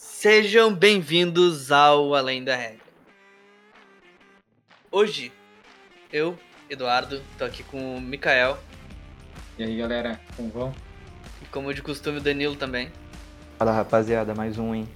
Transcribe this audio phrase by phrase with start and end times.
[0.00, 2.86] Sejam bem-vindos ao Além da Regra.
[4.92, 5.32] Hoje,
[6.12, 6.38] eu,
[6.70, 8.56] Eduardo, tô aqui com o Mikael.
[9.58, 10.74] E aí, galera, como vão?
[11.42, 12.92] E como de costume, o Danilo também.
[13.58, 14.88] Fala, rapaziada, mais um, hein?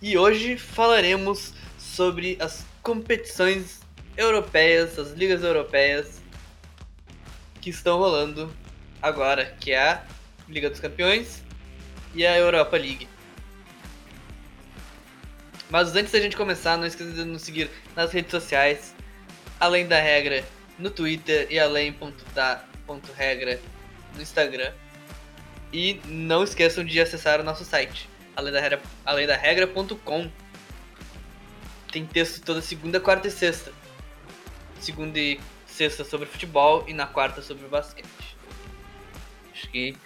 [0.00, 3.80] E hoje falaremos sobre as competições
[4.16, 6.22] europeias, as ligas europeias
[7.60, 8.50] que estão rolando
[9.02, 10.04] agora, que é a
[10.48, 11.46] Liga dos Campeões
[12.18, 13.08] e a Europa League.
[15.70, 18.92] Mas antes da gente começar, não esqueça de nos seguir nas redes sociais,
[19.60, 20.44] além da regra
[20.76, 23.60] no Twitter e além.da.regra
[24.16, 24.72] no Instagram.
[25.72, 29.38] E não esqueçam de acessar o nosso site, além da além da.
[31.92, 33.72] Tem texto toda segunda, quarta e sexta.
[34.80, 38.36] Segunda e sexta sobre futebol e na quarta sobre basquete.
[39.52, 39.96] Acho que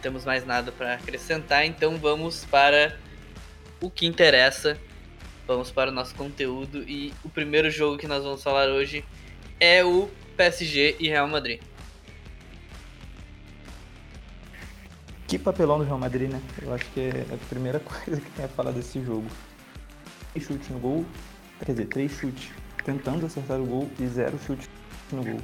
[0.00, 2.98] temos mais nada para acrescentar, então vamos para
[3.80, 4.78] o que interessa.
[5.46, 9.04] Vamos para o nosso conteúdo e o primeiro jogo que nós vamos falar hoje
[9.58, 11.60] é o PSG e Real Madrid.
[15.26, 16.40] Que papelão do Real Madrid, né?
[16.60, 19.26] Eu acho que é a primeira coisa que tem a falar desse jogo.
[20.32, 21.04] Três chutes no gol,
[21.64, 22.50] quer dizer, três chutes
[22.84, 24.68] tentando acertar o gol e zero chutes
[25.12, 25.40] no gol.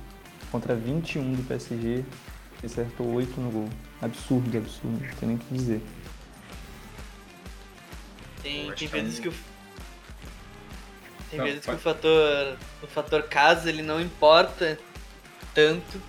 [0.51, 2.05] Contra 21 do PSG,
[2.65, 3.71] acertou 8 no gol.
[4.01, 5.81] Absurdo, absurdo, não tem nem o que dizer.
[8.43, 9.35] Tem, tem que é vezes que o
[11.31, 14.79] tem Não, vezes que o fator o fator casa ele não importa
[15.53, 16.01] tanto,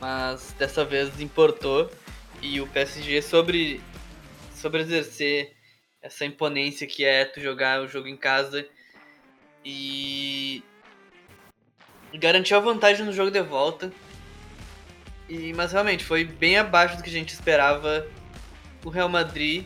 [0.00, 1.90] mas dessa vez importou
[2.40, 3.80] e o PSG sobre
[4.54, 5.54] sobre exercer
[6.00, 8.66] essa imponência que é tu jogar o jogo em casa
[9.64, 10.62] e
[12.14, 13.92] garantiu a vantagem no jogo de volta.
[15.28, 18.06] E mas realmente foi bem abaixo do que a gente esperava.
[18.84, 19.64] O Real Madrid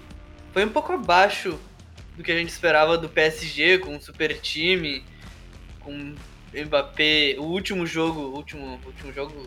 [0.52, 1.58] foi um pouco abaixo
[2.16, 5.04] do que a gente esperava do PSG com um super time,
[5.80, 6.14] com
[6.52, 9.46] Mbappé, o último jogo, último, último jogo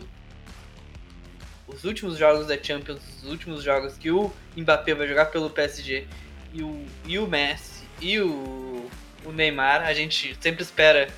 [1.66, 6.06] os últimos jogos da Champions, os últimos jogos que o Mbappé vai jogar pelo PSG
[6.52, 8.88] e o, e o Messi e o,
[9.24, 11.08] o Neymar, a gente sempre espera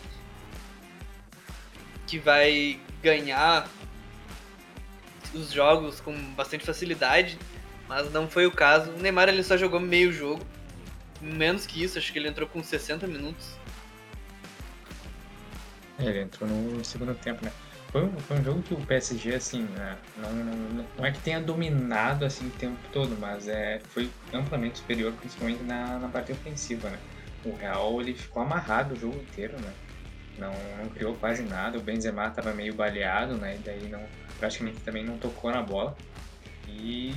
[2.07, 3.69] que vai ganhar
[5.37, 7.39] os jogos com bastante facilidade,
[7.89, 8.91] mas não foi o caso.
[8.91, 10.45] O Neymar ele só jogou meio jogo,
[11.21, 13.47] menos que isso, acho que ele entrou com 60 minutos.
[15.99, 17.53] É, ele entrou no segundo tempo, né?
[17.91, 21.21] Foi um, foi um jogo que o PSG, assim, né, não, não, não é que
[21.21, 26.33] tenha dominado assim o tempo todo, mas é, foi amplamente superior, principalmente na, na parte
[26.33, 26.99] ofensiva, né?
[27.45, 29.73] O Real, ele ficou amarrado o jogo inteiro, né?
[30.39, 33.57] Não, não criou quase nada, o Benzema estava meio baleado, né?
[33.57, 34.03] E daí não,
[34.39, 35.97] praticamente também não tocou na bola.
[36.69, 37.15] E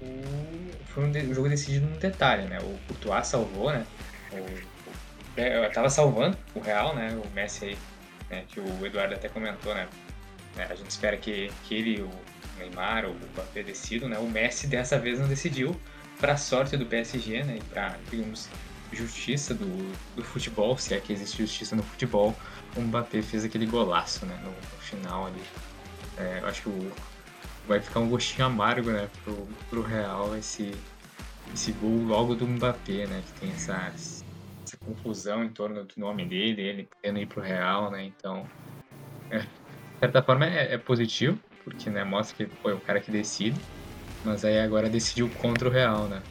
[0.00, 2.58] o, foi um, de- um jogo decidido num detalhe, né?
[2.60, 3.84] O Courtois salvou, né?
[4.32, 4.92] O, o,
[5.36, 7.08] é, tava salvando o Real, né?
[7.22, 7.78] O Messi aí
[8.30, 9.86] né, que o Eduardo até comentou, né?
[10.56, 12.10] É, A gente espera que, que ele, o
[12.58, 14.18] Neymar o Mbappé decidam, né?
[14.18, 15.78] O Messi dessa vez não decidiu,
[16.18, 17.58] para sorte do PSG, né?
[17.58, 18.48] E para, digamos,
[18.96, 19.66] justiça do,
[20.14, 22.34] do futebol, se é que existe justiça no futebol,
[22.76, 24.38] o Mbappé fez aquele golaço, né?
[24.42, 25.42] No, no final ali.
[26.16, 26.92] É, eu acho que o,
[27.66, 29.08] vai ficar um gostinho amargo, né?
[29.24, 30.72] Pro, pro Real esse,
[31.52, 33.22] esse gol logo do Mbappé, né?
[33.26, 37.90] Que tem essa, essa confusão em torno do nome dele, ele querendo ir pro Real,
[37.90, 38.04] né?
[38.04, 38.46] Então,
[39.30, 39.46] é, de
[40.00, 43.60] certa forma é, é positivo, porque né, mostra que foi o cara que decide,
[44.24, 46.22] mas aí agora decidiu contra o Real, né?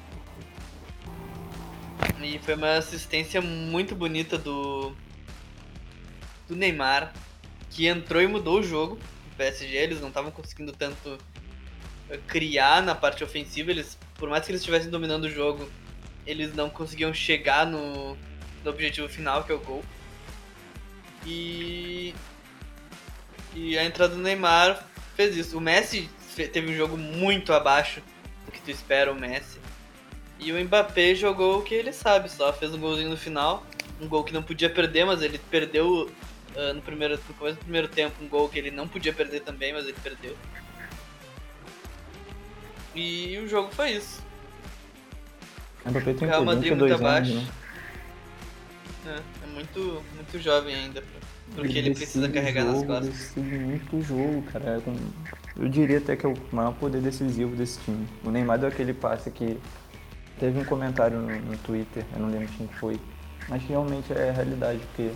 [2.22, 4.95] E foi uma assistência muito bonita do
[6.47, 7.11] do Neymar,
[7.72, 9.00] que entrou e mudou o jogo.
[9.31, 11.17] O PSG, eles não estavam conseguindo tanto
[12.09, 15.69] eh, criar na parte ofensiva, eles por mais que eles estivessem dominando o jogo,
[16.25, 18.16] eles não conseguiam chegar no,
[18.63, 19.83] no objetivo final, que é o gol.
[21.25, 22.13] E
[23.56, 24.85] e a entrada do Neymar
[25.16, 25.57] fez isso.
[25.57, 28.01] O Messi teve um jogo muito abaixo
[28.45, 29.59] do que tu espera o Messi.
[30.45, 33.65] E o Mbappé jogou o que ele sabe, só fez um golzinho no final,
[34.00, 36.07] um gol que não podia perder, mas ele perdeu
[36.56, 39.42] ah, no primeiro no começo do primeiro tempo, um gol que ele não podia perder
[39.42, 40.38] também, mas ele perdeu.
[42.94, 44.21] E o jogo foi isso.
[45.83, 46.45] O Mbappé tem Real?
[46.45, 47.33] Madrid 22 muito anos, abaixo.
[47.33, 47.48] né?
[49.07, 51.03] É, é muito, muito jovem ainda,
[51.56, 53.09] porque ele precisa decide carregar nas jogo, costas.
[53.09, 54.80] decide muito jogo, cara.
[55.57, 58.07] Eu diria até que é o maior poder decisivo desse time.
[58.24, 59.57] O Neymar deu aquele passe que
[60.40, 63.00] teve um comentário no, no Twitter, eu não lembro quem foi,
[63.48, 65.12] mas realmente é a realidade, porque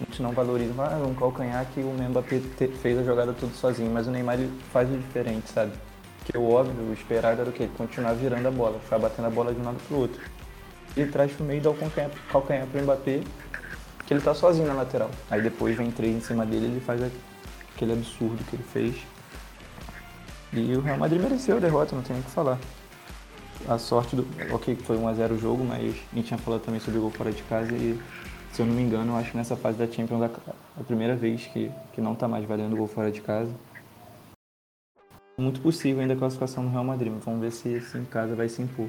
[0.00, 2.40] a gente não valoriza, ah, um calcanhar que o Mbappé
[2.80, 5.72] fez a jogada tudo sozinho, mas o Neymar ele faz o diferente, sabe?
[6.24, 7.68] Que o óbvio, o esperado era o quê?
[7.76, 10.20] Continuar virando a bola, ficar batendo a bola de um lado pro outro.
[10.96, 13.20] Ele traz pro meio e dá o calcanhar, calcanhar pro Mbappé,
[14.06, 15.10] que ele tá sozinho na lateral.
[15.30, 17.00] Aí depois vem três em cima dele ele faz
[17.74, 18.96] aquele absurdo que ele fez.
[20.52, 22.58] E o Real Madrid mereceu a derrota, não tem o que falar.
[23.68, 24.26] A sorte do.
[24.52, 27.30] Ok, foi 1x0 o jogo, mas a gente tinha falado também sobre o gol fora
[27.30, 27.98] de casa e,
[28.52, 30.30] se eu não me engano, eu acho que nessa fase da Champions é
[30.80, 33.54] a primeira vez que, que não tá mais valendo o gol fora de casa.
[35.38, 38.48] Muito possível ainda a classificação do Real Madrid, vamos ver se esse em casa vai
[38.48, 38.88] se impor.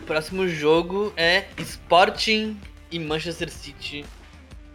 [0.00, 2.58] O próximo jogo é Sporting
[2.90, 4.04] e Manchester City.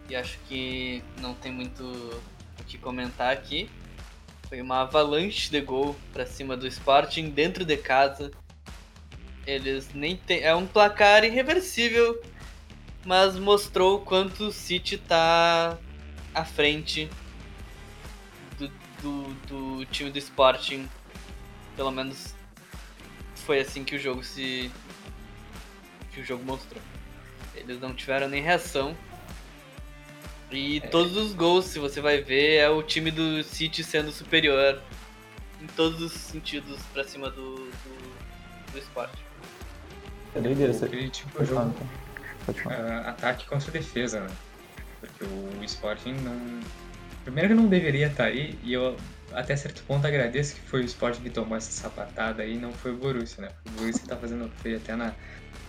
[0.08, 3.68] E acho que não tem muito o que comentar aqui.
[4.48, 8.30] Foi uma avalanche de gol para cima do Sporting dentro de casa.
[9.44, 10.42] Eles nem tem.
[10.42, 12.22] É um placar irreversível,
[13.04, 15.76] mas mostrou quanto o City tá
[16.32, 17.10] à frente
[18.56, 18.68] do,
[19.02, 20.88] do, do time do Sporting.
[21.74, 22.34] Pelo menos
[23.34, 24.70] foi assim que o jogo se.
[26.12, 26.80] que o jogo mostrou.
[27.54, 28.96] Eles não tiveram nem reação.
[30.50, 30.80] E é.
[30.80, 34.80] todos os gols, se você vai ver, é o time do City sendo superior
[35.60, 39.24] em todos os sentidos pra cima do, do, do esporte.
[40.34, 41.74] É doideira, você tipo jogo.
[42.48, 44.30] Uh, ataque contra defesa, né?
[45.00, 46.60] Porque o Sporting não.
[47.24, 48.96] Primeiro que não deveria estar tá aí, e eu
[49.32, 52.92] até certo ponto agradeço que foi o Sporting que tomou essa sapatada aí, não foi
[52.92, 53.48] o Borussia, né?
[53.66, 55.12] O Borussia tá fazendo feio até na,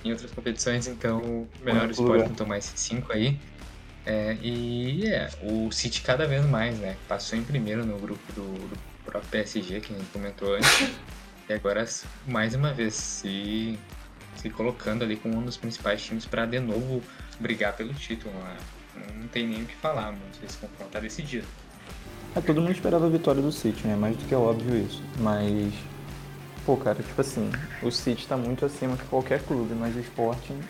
[0.03, 3.39] em outras competições, então melhor o Sporting tomar esses cinco aí.
[4.09, 6.95] É, e é, o City cada vez mais, né?
[7.09, 10.92] Passou em primeiro no grupo do, do próprio PSG, que a gente comentou antes.
[11.50, 11.86] e agora,
[12.25, 13.77] mais uma vez, se,
[14.38, 17.04] se colocando ali como um dos principais times para de novo
[17.38, 18.33] brigar pelo título.
[18.33, 18.57] Né?
[19.13, 21.45] Não tem nem o que falar, muito esse confronto tá decidido.
[22.33, 23.98] É, todo mundo esperava a vitória do City, né?
[23.98, 25.03] Mais do que é óbvio isso.
[25.19, 25.74] Mas,
[26.65, 27.51] pô, cara, tipo assim,
[27.83, 30.62] o City tá muito acima que qualquer clube, mas o Sporting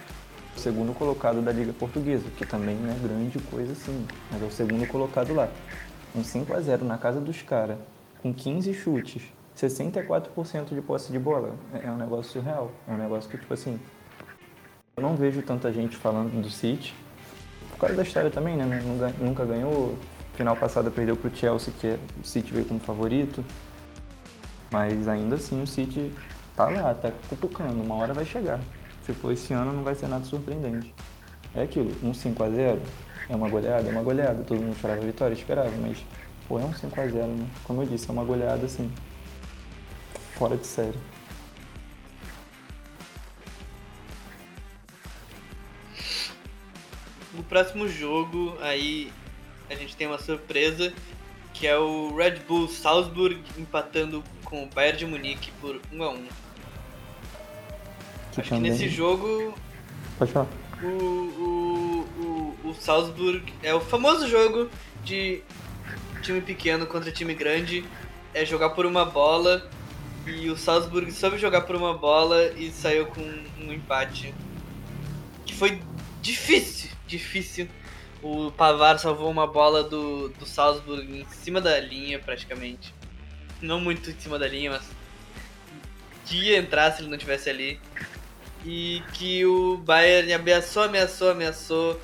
[0.58, 4.52] segundo colocado da Liga Portuguesa, que também não é grande coisa assim, mas é o
[4.52, 5.50] segundo colocado lá.
[6.16, 7.78] Um 5 a 0 na casa dos caras,
[8.22, 9.22] com 15 chutes,
[9.56, 11.56] 64% de posse de bola.
[11.74, 12.72] É, é um negócio surreal.
[12.88, 13.80] É um negócio que, tipo assim,
[14.96, 16.96] eu não vejo tanta gente falando do City,
[17.72, 18.84] por causa da história também, né?
[19.20, 19.98] Nunca ganhou.
[20.34, 23.44] Final passado perdeu pro Chelsea, que é, o City veio como favorito.
[24.72, 26.12] Mas ainda assim o City
[26.56, 28.60] tá lá, tá cutucando, uma hora vai chegar.
[29.08, 30.94] Se for esse ano, não vai ser nada surpreendente.
[31.56, 32.78] É aquilo, um 5x0
[33.30, 34.44] é uma goleada, é uma goleada.
[34.44, 36.04] Todo mundo esperava a vitória, esperava, mas
[36.46, 37.48] pô, é um 5x0, né?
[37.64, 38.92] Como eu disse, é uma goleada assim,
[40.34, 41.00] fora de série.
[47.34, 49.10] No próximo jogo, aí
[49.70, 50.92] a gente tem uma surpresa,
[51.54, 56.10] que é o Red Bull Salzburg empatando com o Bayern de Munique por 1 a
[56.10, 56.47] 1
[58.38, 59.54] Acho que nesse jogo.
[60.18, 60.48] Pode falar.
[60.82, 64.70] O, o, o, o Salzburg é o famoso jogo
[65.04, 65.42] de
[66.22, 67.84] time pequeno contra time grande.
[68.34, 69.68] É jogar por uma bola.
[70.26, 74.34] E o Salzburg soube jogar por uma bola e saiu com um empate.
[75.46, 75.82] Que foi
[76.22, 77.68] difícil, difícil.
[78.22, 82.94] O Pavar salvou uma bola do, do Salzburg em cima da linha, praticamente.
[83.62, 84.84] Não muito em cima da linha, mas
[86.36, 87.80] ia entrar se ele não tivesse ali
[88.66, 92.02] e que o Bayern ameaçou, ameaçou, ameaçou,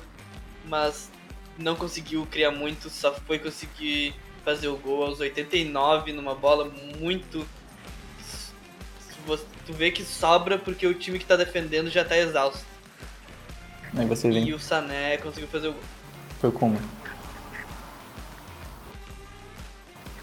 [0.66, 1.10] mas
[1.58, 7.46] não conseguiu criar muito, só foi conseguir fazer o gol aos 89 numa bola muito.
[9.66, 12.64] Tu vê que sobra porque o time que tá defendendo já tá exausto.
[13.96, 14.48] Aí você vem.
[14.48, 15.82] E o Sané conseguiu fazer o gol.
[16.40, 16.78] Foi como?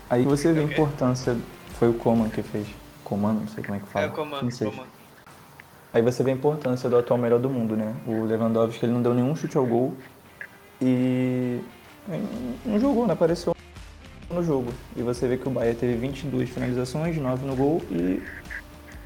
[0.10, 1.36] Aí você vê a importância.
[1.80, 2.68] Foi o Coman que fez.
[3.04, 4.06] Comando, não sei como é que fala.
[4.06, 4.88] É o Coman, Coman.
[5.94, 7.94] Aí você vê a importância do atual melhor do mundo, né?
[8.08, 9.94] O Lewandowski ele não deu nenhum chute ao gol
[10.82, 11.60] e
[12.66, 13.54] não jogou, não apareceu
[14.30, 14.72] no jogo.
[14.96, 18.24] E você vê que o Bahia teve 22 finalizações, 9 no gol e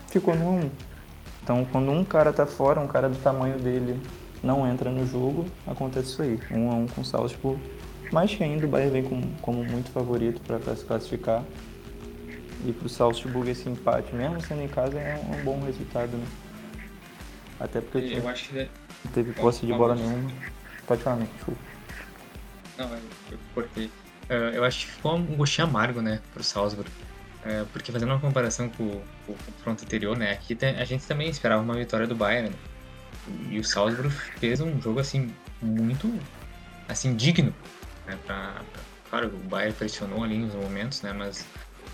[0.07, 0.69] ficou no 1.
[1.43, 3.99] Então, quando um cara tá fora, um cara do tamanho dele
[4.43, 6.39] não entra no jogo, acontece isso aí.
[6.51, 7.59] 1 a 1 com Salzburg.
[8.11, 11.43] Mais que ainda, o Bahia vem com, como muito favorito para se classificar.
[12.63, 16.25] E para o Salzburg esse empate, mesmo sendo em casa, é um bom resultado, né?
[17.59, 18.69] Até porque eu, eu acho que
[19.05, 20.31] não teve posse de bola nenhuma.
[20.85, 21.27] Pode falar, né?
[21.35, 21.61] Desculpa.
[22.77, 22.89] Não,
[23.31, 23.85] eu cortei.
[24.29, 26.89] Uh, eu acho que ficou um gostinho amargo, né, pro Salzburg.
[27.71, 31.61] Porque fazendo uma comparação com, com o confronto anterior, né, aqui a gente também esperava
[31.61, 32.55] uma vitória do Bayern, né?
[33.51, 35.31] E o Salzburg fez um jogo, assim,
[35.61, 36.11] muito,
[36.89, 37.53] assim, digno,
[38.07, 38.63] né, pra
[39.09, 41.13] claro, o Bayern pressionou ali nos momentos, né?
[41.13, 41.45] Mas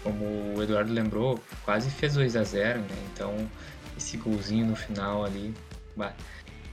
[0.03, 2.87] como o Eduardo lembrou, quase fez 2 a 0 né?
[3.13, 3.49] Então
[3.97, 5.53] esse golzinho no final ali
[5.95, 6.13] bah,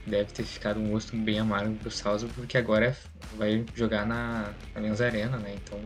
[0.05, 2.95] deve ter ficado um gosto bem amargo pro Salzburg, porque agora é,
[3.37, 5.55] vai jogar na Allianz Arena, né?
[5.55, 5.79] Então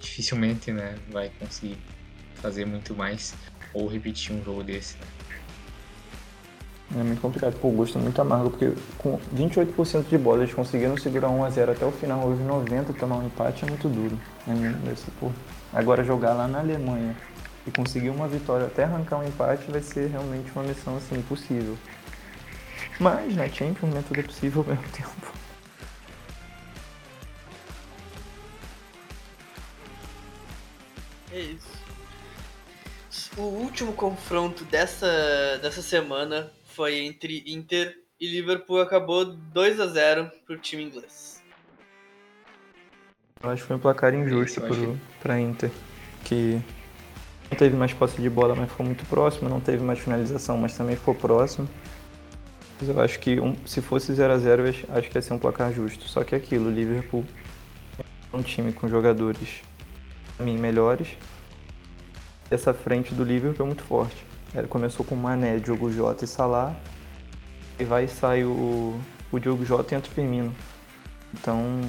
[0.00, 1.78] dificilmente né, vai conseguir
[2.34, 3.34] fazer muito mais
[3.72, 4.96] ou repetir um jogo desse.
[4.98, 5.06] Né?
[6.94, 10.52] É muito complicado, pô, o gosto é muito amargo, porque com 28% de bola eles
[10.52, 14.18] conseguiram segurar 1x0 até o final, hoje 90 tomar um empate é muito duro.
[14.46, 15.30] É muito, pô.
[15.72, 17.16] Agora jogar lá na Alemanha
[17.66, 21.76] e conseguir uma vitória até arrancar um empate vai ser realmente uma missão assim impossível.
[22.98, 25.32] Mas na Champions né, tudo é possível ao mesmo tempo.
[31.32, 31.72] É isso.
[33.36, 38.80] O último confronto dessa, dessa semana foi entre Inter e Liverpool.
[38.80, 41.42] Acabou 2 a 0 pro time inglês.
[43.42, 44.60] Eu acho que foi um placar injusto
[45.20, 45.70] para Inter,
[46.24, 46.62] que
[47.52, 50.74] não teve mais posse de bola, mas ficou muito próximo, não teve mais finalização, mas
[50.74, 51.68] também ficou próximo.
[52.80, 55.34] Mas eu acho que um, se fosse 0 a 0 eu acho que ia ser
[55.34, 56.08] um placar justo.
[56.08, 57.24] Só que é aquilo, o Liverpool
[57.98, 59.60] é um time com jogadores,
[60.36, 61.08] para mim, melhores.
[62.50, 64.24] Essa frente do Liverpool é muito forte.
[64.54, 66.74] Ele começou com Mané, Diogo Jota e Salah.
[67.78, 68.98] E vai e sai o,
[69.30, 70.54] o Diogo Jota e entra o Firmino.
[71.34, 71.80] Então,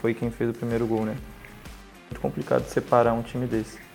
[0.00, 1.16] foi quem fez o primeiro gol, né?
[2.10, 3.91] Muito complicado separar um time desse.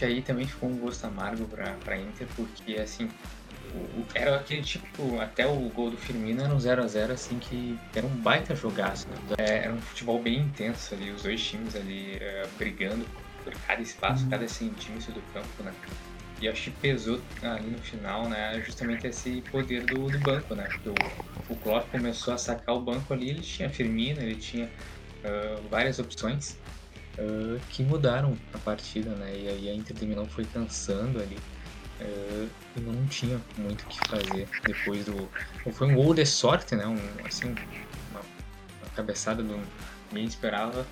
[0.00, 3.06] Que aí também ficou um gosto amargo pra, pra Inter, porque assim,
[3.74, 8.06] o, era aquele tipo, até o gol do Firmino era um 0x0 assim que era
[8.06, 9.34] um baita jogaço, né?
[9.36, 13.04] é, era um futebol bem intenso ali, os dois times ali uh, brigando
[13.44, 14.30] por cada espaço, uhum.
[14.30, 15.72] cada centímetro do campo, né?
[16.40, 20.64] E acho que pesou ali no final, né, justamente esse poder do, do banco, né?
[20.64, 20.94] Porque o,
[21.50, 25.98] o Klopp começou a sacar o banco ali, ele tinha Firmino, ele tinha uh, várias
[25.98, 26.56] opções
[27.20, 29.32] uh, que mudaram a partida, né?
[29.36, 31.38] E aí a Inter de Milão foi cansando ali
[32.00, 35.28] uh, e não tinha muito o que fazer depois do...
[35.72, 36.86] Foi um gol de sorte, né?
[36.86, 37.54] Um, assim,
[38.10, 39.60] uma, uma cabeçada do...
[40.10, 40.84] Ninguém esperava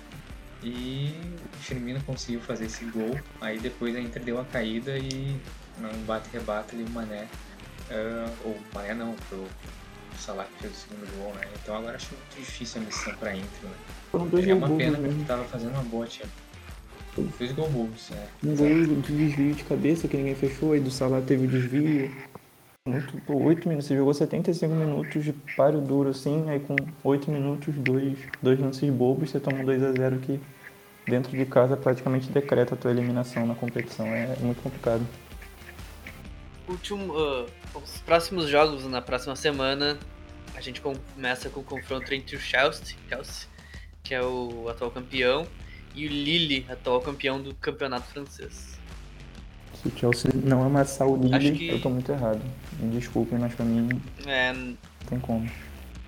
[0.63, 1.13] e
[1.53, 3.19] o Firmino conseguiu fazer esse gol.
[3.41, 5.39] Aí depois a Inter deu a caída e
[5.77, 7.27] um bate-rebate ali o Mané.
[7.89, 9.47] Uh, ou Mané não, foi o
[10.19, 11.47] Salah que fez o segundo gol, né?
[11.61, 13.71] Então agora acho muito difícil a missão pra Inter, né?
[14.11, 15.17] Foram dois é uma pena mesmo.
[15.17, 16.29] porque tava fazendo uma boa time.
[17.37, 18.27] Dois gol bons, né?
[18.43, 18.67] Um gol
[19.01, 22.11] de desvio de cabeça que ninguém fechou, aí do Salah teve o desvio
[22.87, 23.87] muito, por 8 minutos.
[23.87, 28.89] Você jogou 75 minutos de páreo duro assim, aí com 8 minutos, dois, dois lances
[28.89, 30.39] bobos, você toma 2 a 0 que
[31.07, 34.05] dentro de casa praticamente decreta a tua eliminação na competição.
[34.05, 35.05] É muito complicado.
[36.69, 39.97] Último, uh, os próximos jogos na próxima semana,
[40.55, 43.47] a gente começa com o confronto entre o Chelsea, Chelsea
[44.03, 45.47] que é o atual campeão,
[45.95, 48.79] e o Lille, atual campeão do campeonato francês.
[49.81, 51.69] Se o Chelsea não amassar o Lille, que...
[51.69, 52.41] eu tô muito errado.
[52.79, 53.89] Me desculpem, mas pra mim
[54.27, 54.53] é...
[54.53, 55.49] não tem como.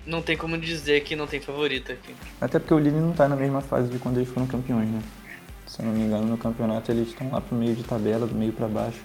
[0.06, 2.14] Não tem como dizer que não tem favorito aqui.
[2.40, 5.02] Até porque o Lille não tá na mesma fase de quando eles foram campeões, né?
[5.66, 8.34] Se eu não me engano, no campeonato eles estão lá pro meio de tabela, do
[8.34, 9.00] meio para baixo.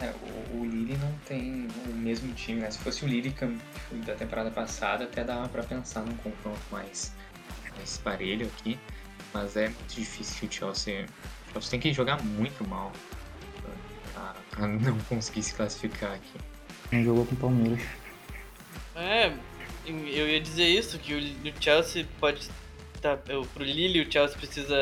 [0.00, 0.12] É,
[0.52, 2.70] o, o Lille não tem o mesmo time, né?
[2.70, 3.34] Se fosse o Lille
[4.06, 7.12] da temporada passada, até dava para pensar num confronto mais,
[7.76, 8.78] mais parelho aqui.
[9.32, 11.06] Mas é muito difícil o Chelsea.
[11.48, 12.92] O Chelsea tem que jogar muito mal
[14.50, 16.38] pra não conseguir se classificar aqui.
[16.92, 17.80] Não jogou com o Palmeiras.
[18.96, 19.32] É,
[19.86, 22.48] eu ia dizer isso, que o Chelsea pode
[23.00, 24.76] tá, pro Lille o Chelsea precisa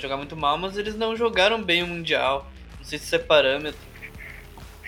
[0.00, 2.50] jogar muito mal, mas eles não jogaram bem o Mundial.
[2.78, 3.91] Não sei se isso é parâmetro.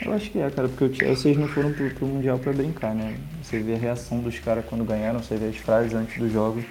[0.02, 2.94] Eu acho que é, cara, porque Chelsea eles não foram pro, pro Mundial pra brincar,
[2.94, 3.16] né?
[3.42, 6.64] Você vê a reação dos caras quando ganharam, você vê as frases antes do jogo.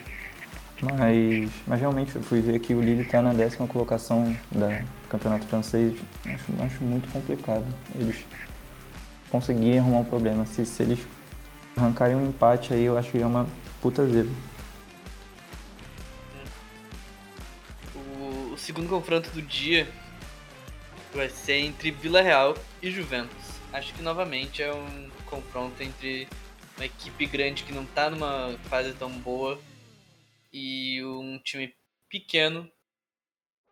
[0.82, 5.46] Mas, mas realmente eu fui ver que o Lille está na décima colocação do campeonato
[5.46, 5.98] francês.
[6.26, 7.66] Acho, acho muito complicado.
[7.96, 8.26] Eles
[9.30, 10.46] conseguirem arrumar um problema.
[10.46, 11.00] Se, se eles
[11.78, 13.48] arrancarem um empate aí, eu acho que é uma
[13.82, 14.32] puta zebra.
[18.52, 19.88] O segundo confronto do dia
[21.18, 23.54] vai ser entre Vila Real e Juventus.
[23.72, 26.28] Acho que novamente é um confronto entre
[26.78, 29.60] uma equipe grande que não está numa fase tão boa
[30.52, 31.74] e um time
[32.10, 32.70] pequeno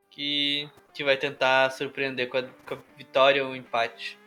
[0.10, 4.17] que, que vai tentar surpreender com a, com a vitória ou o empate.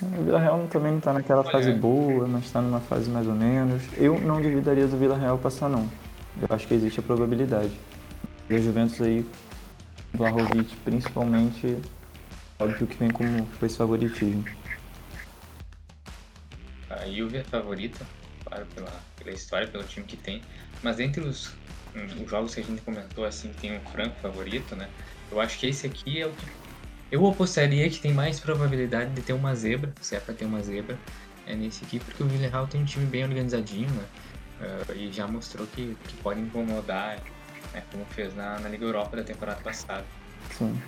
[0.00, 3.34] O Vila Real também não está naquela fase boa, mas está numa fase mais ou
[3.34, 3.82] menos.
[3.96, 5.90] Eu não duvidaria do Vila Real passar, não.
[6.40, 7.72] Eu acho que existe a probabilidade.
[8.48, 9.26] E a Juventus aí,
[10.14, 11.76] o Vlahovic principalmente,
[12.58, 14.44] óbvio que vem como esse favoritismo.
[16.90, 18.04] A Juve é favorita.
[18.44, 20.42] claro, pela, pela história, pelo time que tem.
[20.82, 21.54] Mas entre os,
[21.94, 24.88] hum, os jogos que a gente comentou, assim, tem um franco favorito, né?
[25.30, 26.46] Eu acho que esse aqui é o que.
[27.10, 30.62] Eu apostaria que tem mais probabilidade de ter uma zebra, se é pra ter uma
[30.62, 30.98] zebra,
[31.46, 34.04] é nesse aqui, porque o Villarreal tem um time bem organizadinho, né?
[34.60, 37.18] Uh, e já mostrou que, que pode incomodar,
[37.72, 37.82] né?
[37.90, 40.04] como fez na, na Liga Europa da temporada passada.
[40.50, 40.78] Sim.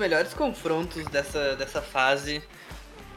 [0.00, 2.42] Melhores confrontos dessa, dessa fase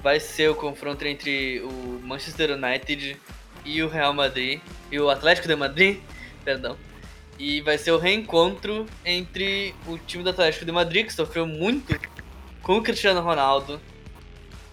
[0.04, 3.18] vai ser o confronto entre o Manchester United
[3.64, 4.60] e o Real Madrid
[4.92, 6.00] e o Atlético de Madrid,
[6.44, 6.78] perdão.
[7.40, 11.98] E vai ser o reencontro entre o time do Atlético de Madrid, que sofreu muito
[12.62, 13.82] com o Cristiano Ronaldo,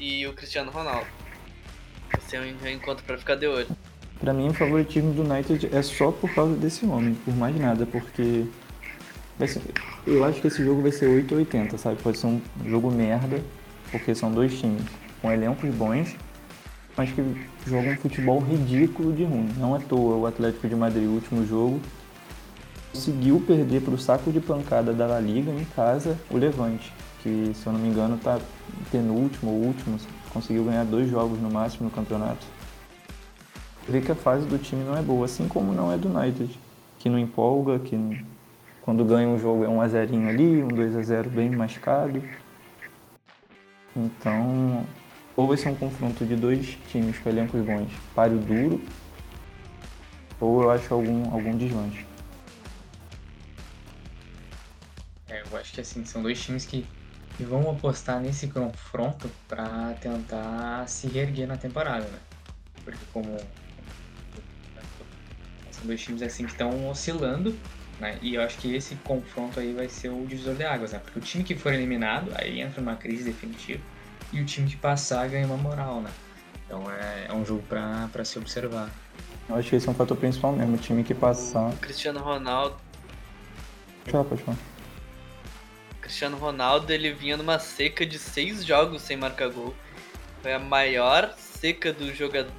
[0.00, 1.06] e o Cristiano Ronaldo.
[2.10, 3.68] Vai ser um reencontro para ficar de olho.
[4.18, 7.86] Pra mim, o favoritismo do United é só por causa desse homem, por mais nada,
[7.86, 8.44] porque
[9.48, 9.62] ser,
[10.06, 12.02] eu acho que esse jogo vai ser 8 ou 80, sabe?
[12.02, 13.40] Pode ser um jogo merda,
[13.90, 14.82] porque são dois times
[15.20, 16.16] com elencos bons,
[16.96, 17.22] mas que
[17.66, 19.48] jogam um futebol ridículo de ruim.
[19.56, 21.80] Não à toa o Atlético de Madrid, o último jogo,
[22.92, 26.92] conseguiu perder para o saco de pancada da La Liga em casa o Levante,
[27.22, 28.38] que se eu não me engano está
[28.90, 29.98] penúltimo ou último,
[30.32, 32.46] conseguiu ganhar dois jogos no máximo no campeonato.
[33.88, 36.58] Vê que a fase do time não é boa, assim como não é do United,
[36.98, 37.96] que não empolga, que.
[38.82, 42.22] Quando ganha um jogo é um a zerinho ali, um 2 a 0 bem mascado.
[43.94, 44.86] Então,
[45.36, 48.80] ou vai ser um confronto de dois times com elencos bons, páreo duro,
[50.40, 52.06] ou eu acho algum, algum deslanche.
[55.28, 56.86] É, eu acho que assim, são dois times que,
[57.36, 62.18] que vão apostar nesse confronto para tentar se reerguer na temporada, né?
[62.84, 63.36] Porque como
[65.70, 67.56] são dois times assim que estão oscilando,
[68.00, 68.18] né?
[68.22, 70.98] E eu acho que esse confronto aí vai ser o divisor de águas, né?
[70.98, 73.82] Porque o time que for eliminado, aí entra numa crise definitiva,
[74.32, 76.10] e o time que passar ganha uma moral, né?
[76.66, 78.90] Então é, é um jogo para se observar.
[79.48, 81.70] Eu acho que esse é um fator principal mesmo, o time que passar.
[81.70, 82.76] O Cristiano Ronaldo.
[84.08, 84.58] Tchau, pode falar.
[86.00, 89.74] Cristiano Ronaldo ele vinha numa seca de seis jogos sem marcar gol.
[90.42, 92.50] Foi a maior seca do jogador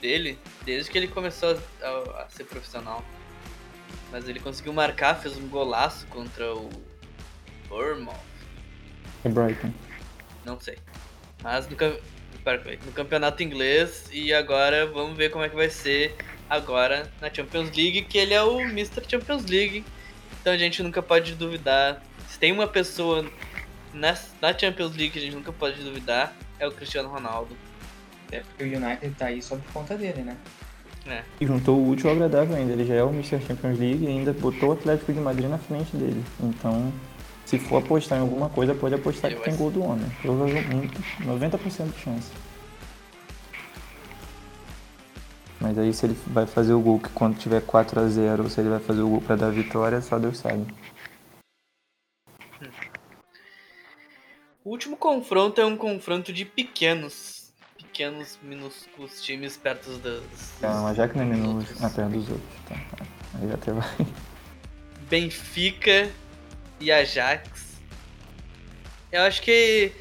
[0.00, 3.04] dele desde que ele começou a, a, a ser profissional.
[4.14, 6.70] Mas ele conseguiu marcar, fez um golaço contra o
[7.68, 8.14] Bournemouth.
[9.24, 9.72] É Brighton.
[10.44, 10.78] Não sei.
[11.42, 16.14] Mas no, no campeonato inglês e agora vamos ver como é que vai ser
[16.48, 19.02] agora na Champions League, que ele é o Mr.
[19.04, 19.84] Champions League.
[20.40, 23.28] Então a gente nunca pode duvidar se tem uma pessoa
[23.92, 27.56] na, na Champions League que a gente nunca pode duvidar, é o Cristiano Ronaldo.
[28.30, 30.36] É porque o United tá aí só por conta dele, né?
[31.06, 31.22] É.
[31.40, 32.72] E juntou o útil ao agradável ainda.
[32.72, 33.40] Ele já é o Mr.
[33.40, 36.24] Champions League e ainda botou o Atlético de Madrid na frente dele.
[36.40, 36.92] Então,
[37.44, 40.06] se for apostar em alguma coisa, pode apostar que tem gol do homem.
[40.22, 42.30] Provavelmente 90% de chance.
[45.60, 48.50] Mas aí se ele vai fazer o gol que quando tiver 4 a 0 ou
[48.50, 50.66] se ele vai fazer o gol pra dar vitória, só Deus sabe.
[54.62, 57.33] O último confronto é um confronto de pequenos,
[57.94, 60.24] pequenos, minúsculos times perto dos.
[60.58, 61.80] Então, a Jack não é dos menos outros.
[61.80, 62.50] na terra dos outros.
[62.68, 63.06] Tá, tá.
[63.40, 64.06] Aí até vai.
[65.08, 66.10] Benfica
[66.80, 67.78] e Ajax.
[69.12, 69.92] Eu acho que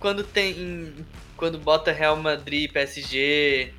[0.00, 0.94] quando tem.
[1.36, 3.74] Quando bota Real Madrid, PSG,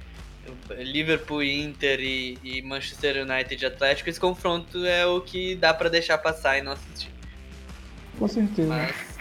[0.77, 5.89] Liverpool, Inter e, e Manchester United e Atlético, esse confronto é o que dá pra
[5.89, 7.09] deixar passar e não assistir.
[8.19, 8.67] Com certeza.
[8.67, 9.14] Mas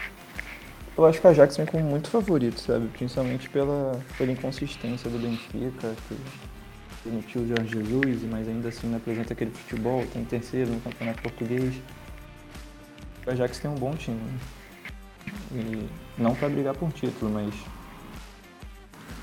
[0.97, 2.87] Eu acho que a Ajax vem como muito favorito, sabe?
[2.89, 6.17] Principalmente pela, pela inconsistência do Benfica, que
[7.05, 11.21] demitiu o Jorge Jesus, mas ainda assim não apresenta aquele futebol, tem terceiro no Campeonato
[11.21, 11.75] Português.
[13.27, 14.17] O Ajax tem um bom time.
[14.17, 14.39] né?
[15.53, 17.53] E não pra brigar por título, mas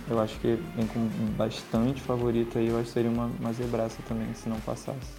[0.10, 1.07] eu acho que vem com
[1.38, 5.13] bastante favorito aí, eu acho que seria uma, uma zebraça também se não passasse.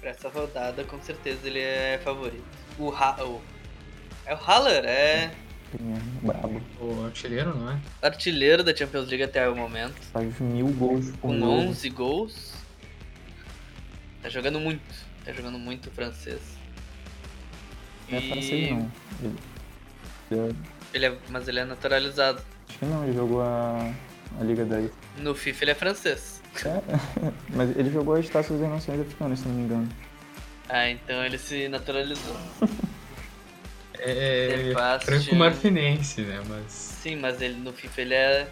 [0.00, 2.44] pra essa rodada, com certeza ele é favorito.
[2.78, 3.40] O, ha o
[4.30, 5.28] É o Haller, é
[6.22, 6.62] brabo.
[6.80, 7.80] O artilheiro, não é?
[8.00, 10.00] artilheiro da Champions League até o momento.
[10.12, 11.50] Faz mil gols com jogo.
[11.50, 12.52] 11 gols.
[14.22, 14.80] Tá jogando muito.
[15.24, 16.40] Tá jogando muito o francês.
[18.08, 18.92] Não é francês não.
[19.20, 19.36] Ele,
[20.30, 20.54] ele é-
[20.94, 22.40] Ele é, mas ele é naturalizado.
[22.68, 23.92] acho que não, ele jogou a,
[24.40, 24.92] a Liga 10.
[25.18, 26.40] No FIFA ele é francês.
[26.64, 26.80] É,
[27.52, 29.88] mas ele jogou as taças das nações africanas, se não me engano.
[30.68, 32.36] Ah, então ele se naturalizou.
[34.02, 35.06] É, É fácil.
[35.06, 36.40] franco-marfinense, né?
[36.48, 38.48] Mas Sim, mas ele no FIFA ele é.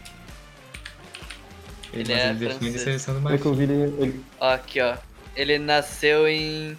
[1.93, 2.81] ele, Ele é ele a francês.
[2.81, 3.55] seleção do Marfim.
[3.55, 4.97] vi, ele, aqui ó.
[5.37, 6.77] Ele nasceu em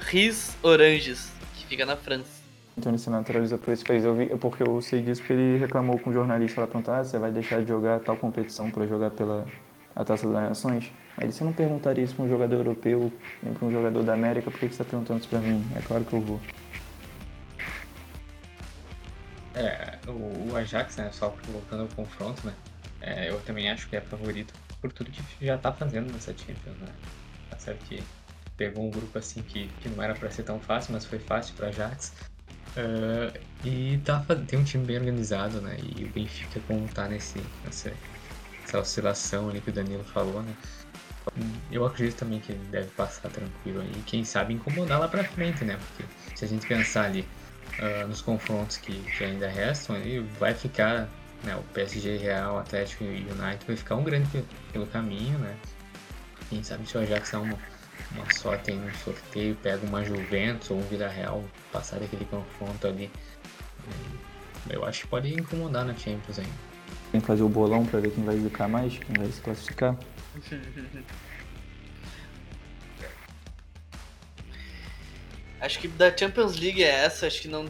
[0.00, 2.30] Ris Oranges, que fica na França.
[2.76, 4.04] então ele se naturaliza por esse país.
[4.04, 7.04] Eu vi, porque eu sei disso porque ele reclamou com o jornalista lá perguntar, ah,
[7.04, 9.44] você vai deixar de jogar tal competição para jogar pela
[9.94, 10.90] a Taça das Nações?
[11.16, 14.14] Aí ele, você não perguntaria isso para um jogador europeu, nem para um jogador da
[14.14, 15.64] América, por que você está perguntando isso para mim?
[15.76, 16.40] É claro que eu vou.
[19.58, 22.54] É, o, o Ajax, né, só voltando ao confronto, né,
[23.00, 26.76] é, eu também acho que é favorito por tudo que já está fazendo nessa Champions,
[26.78, 26.94] né.
[27.50, 28.02] Tá certo que
[28.56, 31.54] pegou um grupo assim que, que não era para ser tão fácil, mas foi fácil
[31.56, 32.12] para Ajax.
[32.76, 35.76] Uh, e tá, tem um time bem organizado, né?
[35.80, 37.92] E o Benfica como tá nesse, nessa,
[38.64, 40.54] essa oscilação ali que o Danilo falou, né?
[41.70, 43.92] Eu acredito também que ele deve passar tranquilo aí.
[44.06, 45.76] Quem sabe incomodar lá pra frente, né?
[45.76, 46.04] Porque
[46.36, 47.26] se a gente pensar ali
[47.78, 51.08] uh, nos confrontos que, que ainda restam ali, vai ficar
[51.44, 55.56] né, o PSG Real, Atlético e United vai ficar um grande pelo caminho, né?
[56.48, 57.58] Quem sabe se o Ajax dá uma,
[58.12, 62.86] uma sorte aí no sorteio, pega uma Juventus ou um Vila Real, passar daquele confronto
[62.86, 63.10] ali.
[64.68, 66.68] Eu acho que pode incomodar na Champions ainda.
[67.12, 69.96] Tem que fazer o bolão pra ver quem vai ficar mais, quem vai se classificar.
[75.60, 77.66] acho que da Champions League é essa, acho que não.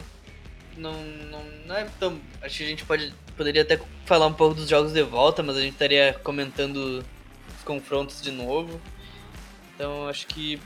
[0.77, 2.19] Não, não, não é tão.
[2.41, 5.57] Acho que a gente pode, poderia até falar um pouco dos jogos de volta, mas
[5.57, 7.03] a gente estaria comentando
[7.57, 8.79] os confrontos de novo.
[9.75, 10.59] Então acho que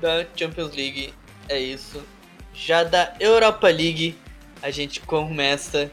[0.00, 1.12] da Champions League
[1.48, 2.02] é isso.
[2.54, 4.16] Já da Europa League
[4.62, 5.90] a gente começa.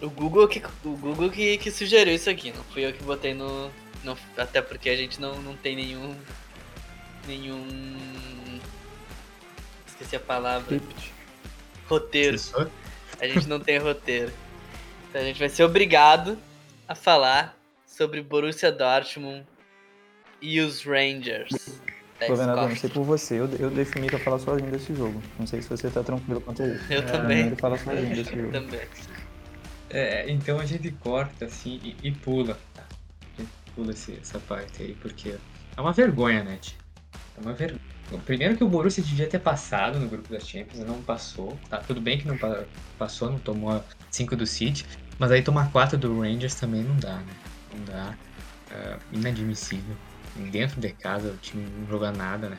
[0.00, 3.34] O Google que, o Google que, que sugeriu isso aqui, não fui eu que botei
[3.34, 3.70] no,
[4.04, 4.16] no.
[4.36, 6.16] Até porque a gente não, não tem nenhum.
[7.26, 8.37] Nenhum.
[9.98, 10.80] Esqueci a palavra.
[11.88, 12.38] Roteiro.
[13.20, 14.32] A gente não tem roteiro.
[15.08, 16.38] Então a gente vai ser obrigado
[16.86, 19.44] a falar sobre Borussia Dortmund
[20.40, 21.80] e os Rangers.
[22.28, 25.20] Governador, não sei por você, eu, eu deixo o Mika falar sozinho desse jogo.
[25.36, 26.92] Não sei se você tá tranquilo quanto isso.
[26.92, 27.46] Eu é, também.
[27.46, 28.52] Ele fala sozinho desse jogo.
[28.52, 28.80] também.
[29.90, 32.56] É, então a gente corta assim e, e pula.
[32.76, 35.34] A gente pula esse, essa parte aí, porque
[35.76, 36.60] é uma vergonha, né?
[37.36, 37.97] É uma vergonha.
[38.24, 41.58] Primeiro que o Borussia devia ter passado no grupo das Champions, não passou.
[41.68, 42.38] Tá tudo bem que não
[42.98, 44.86] passou, não tomou 5 do City,
[45.18, 47.32] mas aí tomar 4 do Rangers também não dá, né?
[47.74, 48.14] Não dá.
[48.70, 49.96] Uh, inadmissível
[50.50, 52.58] dentro de casa, o time não joga nada, né?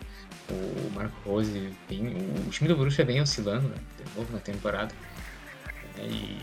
[0.49, 2.07] O Marco Rose, vem,
[2.45, 3.75] o time do Borussia vem oscilando, né?
[3.97, 4.93] De novo na temporada.
[5.97, 6.41] É, e,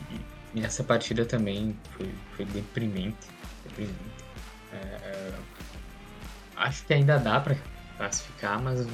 [0.55, 3.29] e essa partida também foi, foi deprimente.
[3.64, 3.97] deprimente.
[4.73, 5.33] É,
[6.57, 7.57] acho que ainda dá para
[7.96, 8.87] classificar, mas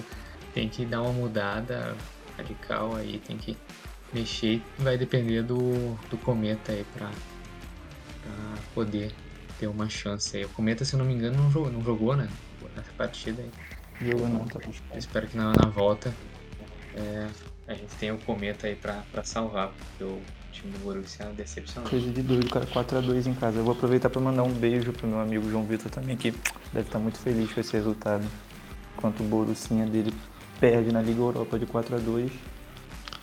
[0.54, 1.96] tem que dar uma mudada
[2.36, 3.56] radical aí, tem que
[4.12, 4.62] mexer.
[4.78, 7.10] Vai depender do, do Cometa aí para
[8.74, 9.12] poder
[9.58, 10.44] ter uma chance aí.
[10.44, 12.28] O Cometa, se eu não me engano, não jogou, não jogou né?
[12.76, 13.50] Nessa partida aí.
[14.08, 14.58] Jogou não, tá
[14.96, 16.12] Espero que na, na volta
[16.96, 17.28] é,
[17.68, 20.20] a gente tenha o Cometa aí pra, pra salvar, porque o
[20.52, 21.90] time do Borussia é decepcionante.
[21.90, 22.66] Coisa de doido, cara.
[22.66, 23.58] 4x2 em casa.
[23.58, 26.32] Eu vou aproveitar pra mandar um beijo pro meu amigo João Vitor também, que
[26.72, 28.26] deve estar muito feliz com esse resultado.
[28.96, 30.12] Enquanto o Borussia dele
[30.60, 32.30] perde na Liga Europa de 4x2,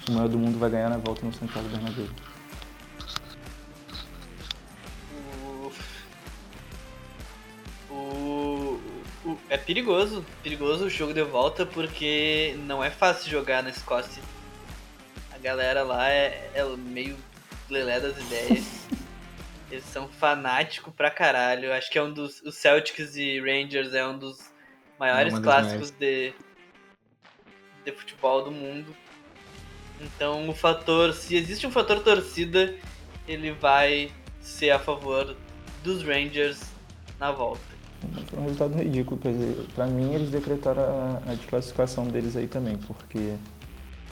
[0.09, 2.07] o maior do mundo vai ganhar na volta no Paulo Bernabéu.
[9.49, 14.21] é perigoso, perigoso o jogo de volta porque não é fácil jogar na Escócia.
[15.31, 17.17] A galera lá é, é meio
[17.69, 18.87] lelé das ideias.
[19.71, 21.73] Eles são fanáticos pra caralho.
[21.73, 22.41] Acho que é um dos.
[22.41, 24.51] Os Celtics e Rangers é um dos
[24.99, 26.33] maiores é clássicos de,
[27.85, 28.95] de futebol do mundo.
[30.01, 31.13] Então o fator.
[31.13, 32.75] Se existe um fator torcida,
[33.27, 35.35] ele vai ser a favor
[35.83, 36.61] dos Rangers
[37.19, 37.61] na volta.
[38.27, 39.19] Foi um resultado ridículo.
[39.19, 43.35] Quer dizer, pra mim eles decretaram a, a desclassificação deles aí também, porque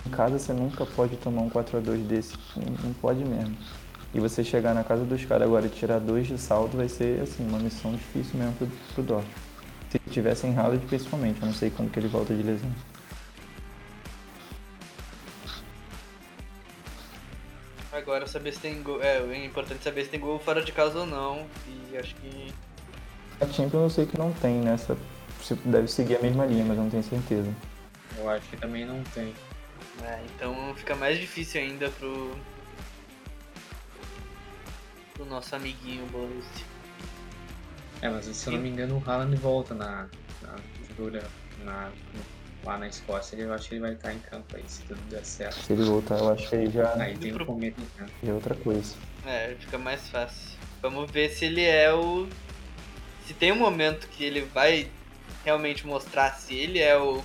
[0.05, 2.35] em casa você nunca pode tomar um 4x2 desse.
[2.55, 3.55] Não, não pode mesmo.
[4.13, 7.21] E você chegar na casa dos caras agora e tirar dois de saldo vai ser
[7.21, 9.46] assim, uma missão difícil mesmo pro, pro Dortmund.
[9.89, 12.71] Se tivesse em Haaland principalmente, eu não sei quando que ele volta de lesão.
[17.91, 19.01] Agora saber se tem gol.
[19.01, 21.47] É, é importante saber se tem gol fora de casa ou não.
[21.67, 22.53] E acho que
[23.39, 24.97] a Champions eu sei que não tem nessa.
[25.63, 27.53] Deve seguir a mesma linha, mas eu não tenho certeza.
[28.17, 29.33] Eu acho que também não tem.
[30.03, 32.35] É, então fica mais difícil ainda pro.
[35.13, 36.65] pro nosso amiguinho Borussia.
[38.01, 40.07] É, mas se eu não me engano o Haaland volta na.
[40.41, 40.55] na,
[41.63, 41.91] na
[42.63, 45.23] lá na Escócia, eu acho que ele vai estar em campo aí, se tudo der
[45.23, 45.55] certo.
[45.55, 46.93] Se ele voltar, eu acho que aí já.
[47.01, 47.63] Aí tem o pro...
[47.63, 48.11] em campo.
[48.27, 48.93] É outra coisa.
[49.25, 50.57] É, fica mais fácil.
[50.81, 52.27] Vamos ver se ele é o
[53.25, 54.89] se tem um momento que ele vai
[55.43, 57.17] realmente mostrar se ele é o,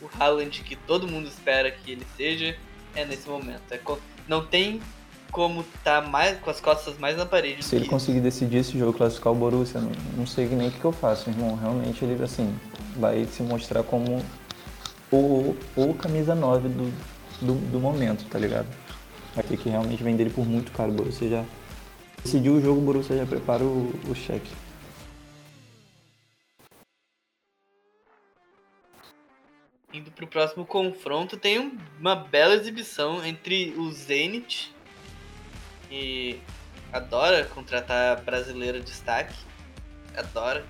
[0.00, 2.56] o Haaland que todo mundo espera que ele seja,
[2.96, 3.62] é nesse momento.
[3.70, 4.80] É co- não tem
[5.30, 7.64] como tá mais com as costas mais na parede.
[7.64, 10.70] Se ele que conseguir decidir esse jogo, classificar o Borussia, não, não sei nem o
[10.72, 11.56] que, que eu faço, irmão.
[11.56, 12.54] Realmente ele, assim,
[12.96, 14.24] vai se mostrar como
[15.10, 16.92] o, o camisa 9 do,
[17.40, 18.68] do, do momento, tá ligado?
[19.34, 20.90] Vai ter que realmente vender ele por muito caro.
[20.90, 21.44] O Borussia já
[22.22, 24.50] decidiu o jogo, o Borussia já prepara o, o cheque.
[29.92, 34.72] Indo pro próximo confronto, tem um- uma bela exibição entre o Zenit,
[35.90, 36.40] que
[36.92, 39.34] adora contratar brasileiro de destaque,
[40.16, 40.64] adora,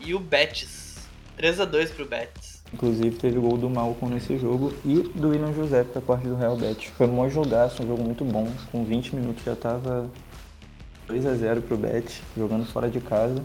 [0.00, 1.08] e o Betis.
[1.38, 2.62] 3x2 pro Betis.
[2.72, 6.56] Inclusive teve gol do Malcom nesse jogo e do William José por parte do Real
[6.56, 6.90] Betis.
[6.96, 8.50] Foi um maior jogaço, um jogo muito bom.
[8.70, 10.08] Com 20 minutos já tava
[11.06, 13.42] 2 a 0 pro Betis, jogando fora de casa.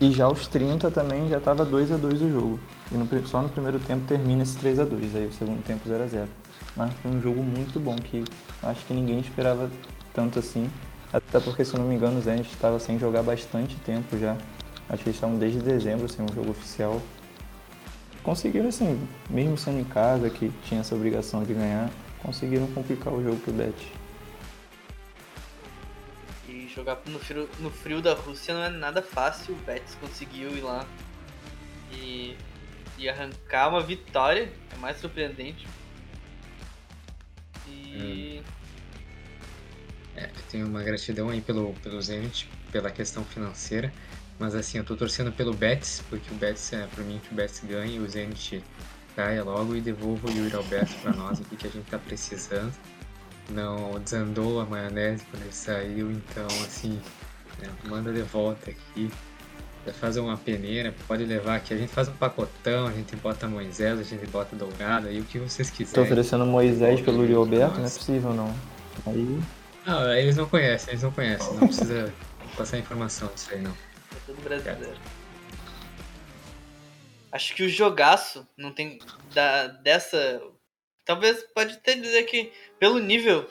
[0.00, 2.60] E já aos 30 também já tava 2 a 2 o jogo.
[2.90, 5.88] E no só no primeiro tempo termina esse 3 a 2 aí o segundo tempo
[5.88, 6.28] 0 a 0
[6.78, 8.24] Mas foi um jogo muito bom que
[8.62, 9.70] acho que ninguém esperava
[10.14, 10.70] tanto assim.
[11.12, 14.34] Até porque, se eu não me engano, o Zenit estava sem jogar bastante tempo já.
[14.88, 17.02] Acho que eles estavam desde dezembro sem um jogo oficial
[18.28, 23.22] conseguiram assim, mesmo sendo em casa, que tinha essa obrigação de ganhar, conseguiram complicar o
[23.22, 23.74] jogo pro Bet.
[26.46, 29.54] E jogar no frio, no frio da Rússia não é nada fácil.
[29.54, 30.86] O Betis conseguiu ir lá
[31.90, 32.36] e,
[32.98, 34.52] e arrancar uma vitória.
[34.74, 35.66] É mais surpreendente.
[40.50, 43.92] Tenho uma gratidão aí pelo, pelo Zenit, pela questão financeira.
[44.38, 47.36] Mas assim, eu tô torcendo pelo Betis, porque o Betis, é, pra mim, que o
[47.36, 48.62] Betis ganhe e o Zenit
[49.16, 52.72] caia logo e devolva o Yuri Alberto pra nós aqui que a gente tá precisando.
[53.50, 57.00] Não desandou a maionese quando ele saiu, então assim,
[57.60, 59.10] é, manda de volta aqui.
[59.98, 61.72] Fazer uma peneira, pode levar aqui.
[61.72, 65.24] A gente faz um pacotão, a gente bota Moisés, a gente bota Dourado, aí o
[65.24, 66.04] que vocês Tô quiserem.
[66.04, 68.54] oferecendo Moisés pelo Yuri Alberto, não é possível não.
[69.06, 69.40] Aí,
[69.86, 72.12] Não, eles não conhecem, eles não conhecem, não precisa
[72.56, 73.70] passar informação disso aí não.
[73.70, 74.98] é tudo brasileiro.
[77.30, 78.98] Acho que o jogaço não tem.
[79.34, 80.40] Da, dessa.
[81.04, 83.48] Talvez pode até dizer que, pelo nível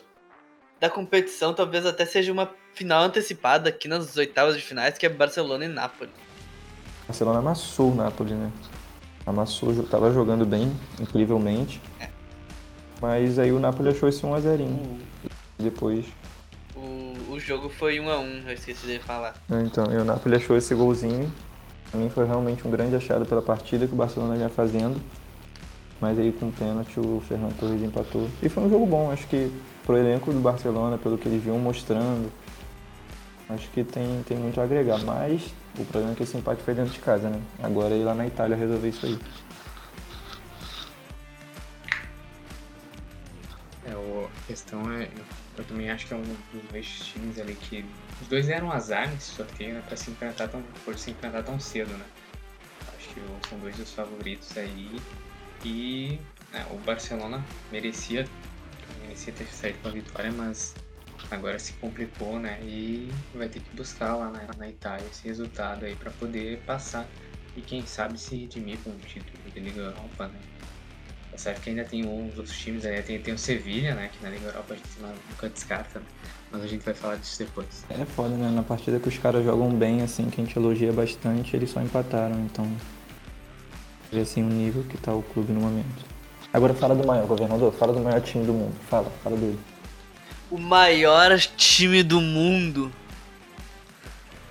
[0.80, 5.10] da competição, talvez até seja uma final antecipada aqui nas oitavas de finais, que é
[5.10, 6.14] Barcelona e Nápoles.
[7.08, 8.52] Barcelona amassou o Napoli, né?
[9.26, 11.82] Amassou, tava jogando bem, incrivelmente.
[13.02, 15.00] Mas aí o Napoli achou esse 1x0.
[15.60, 16.06] Depois.
[17.30, 19.36] O, jogo foi 1 a 1 eu esqueci de falar.
[19.48, 21.32] né, Então, e o Napoli achou esse golzinho.
[21.90, 25.02] Pra mim foi realmente um grande achado pela partida que o Barcelona vinha fazendo.
[26.00, 28.30] Mas aí com o pênalti o Fernando Torres empatou.
[28.42, 29.52] E foi um jogo bom, acho que
[29.86, 32.32] pro elenco do Barcelona, pelo que eles vinham mostrando,
[33.50, 35.00] acho que tem, tem muito a agregar.
[35.04, 35.42] Mas
[35.80, 37.40] o problema é que esse empate foi dentro de casa, né?
[37.64, 39.18] Agora é ir lá na Itália resolver isso aí.
[44.48, 45.10] Questão é,
[45.58, 47.86] eu, também acho que é um dos dois times ali que.
[48.22, 49.84] Os dois deram azar nesse sorteio, né?
[49.86, 52.06] Pra se enfrentar tão, por se enfrentar tão cedo, né?
[52.96, 55.00] Acho que são dois dos favoritos aí.
[55.64, 56.20] E
[56.54, 58.28] é, o Barcelona merecia,
[59.02, 60.74] merecia ter saído com a vitória, mas
[61.30, 62.60] agora se complicou, né?
[62.64, 67.08] E vai ter que buscar lá na, na Itália esse resultado aí pra poder passar
[67.56, 70.40] e quem sabe se redimir com o título de Liga Europa, né?
[71.38, 74.10] Tá certo que ainda tem uns outros times aí, tem, tem o Sevilha, né?
[74.12, 76.06] Que na Liga Europa a gente não- nunca descarta, né?
[76.52, 77.86] mas a gente vai falar disso depois.
[77.92, 78.50] É foda, né?
[78.50, 81.80] Na partida que os caras jogam bem, assim, que a gente elogia bastante, eles só
[81.80, 82.66] empataram, então.
[84.10, 86.06] Veja assim o nível que tá o clube no momento.
[86.52, 88.76] Agora fala do maior, governador, fala do maior time do mundo.
[88.90, 89.60] Fala, fala dele.
[90.50, 92.92] O maior time do mundo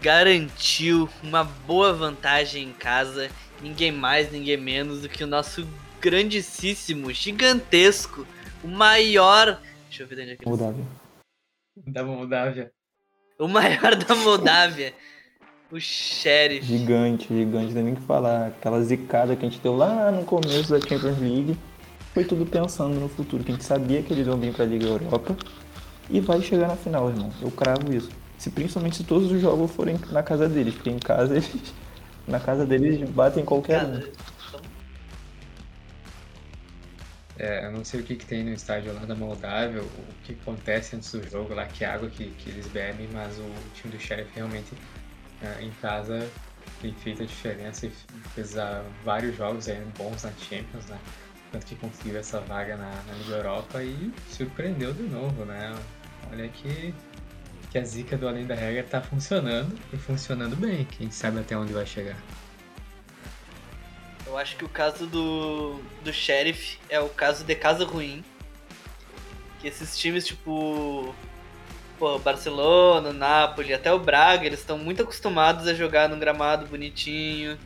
[0.01, 3.29] garantiu uma boa vantagem em casa.
[3.61, 5.67] Ninguém mais, ninguém menos do que o nosso
[6.07, 8.25] grandíssimo, gigantesco,
[8.63, 9.61] o maior.
[9.89, 10.85] Deixa eu ver de onde é que Moldávia.
[11.85, 12.73] Da Moldávia.
[13.39, 14.95] O maior da Moldávia.
[15.71, 16.65] O Sheriff.
[16.65, 18.47] Gigante, gigante, não tem nem o que falar.
[18.47, 21.59] Aquela zicada que a gente deu lá no começo da Champions League.
[22.15, 24.87] Foi tudo pensando no futuro, que a gente sabia que eles iam vir pra Liga
[24.87, 25.37] Europa.
[26.09, 27.31] E vai chegar na final, irmão.
[27.43, 28.09] Eu cravo isso.
[28.39, 31.75] Se, principalmente se todos os jogos forem na casa deles, porque em casa eles.
[32.27, 34.01] Na casa deles eles batem qualquer um.
[37.39, 40.33] É, eu não sei o que, que tem no estádio lá da Moldávia, o que
[40.33, 44.01] acontece antes do jogo lá, que água que, que eles bebem, mas o time do
[44.01, 44.75] Sheriff realmente
[45.43, 46.31] é, em casa
[46.81, 47.93] tem feito a diferença e
[48.35, 50.99] fez ah, vários jogos aí bons na Champions, né?
[51.53, 55.75] Tanto que conseguiu essa vaga na, na Liga Europa e surpreendeu de novo, né?
[56.31, 56.95] Olha que,
[57.71, 61.57] que a zica do Além da Regra tá funcionando e funcionando bem, quem sabe até
[61.57, 62.17] onde vai chegar.
[64.27, 68.25] Eu acho que o caso do, do Sheriff é o caso de casa ruim.
[69.61, 71.15] que esses times tipo
[71.99, 77.59] pô, Barcelona, Napoli, até o Braga, eles estão muito acostumados a jogar num gramado bonitinho,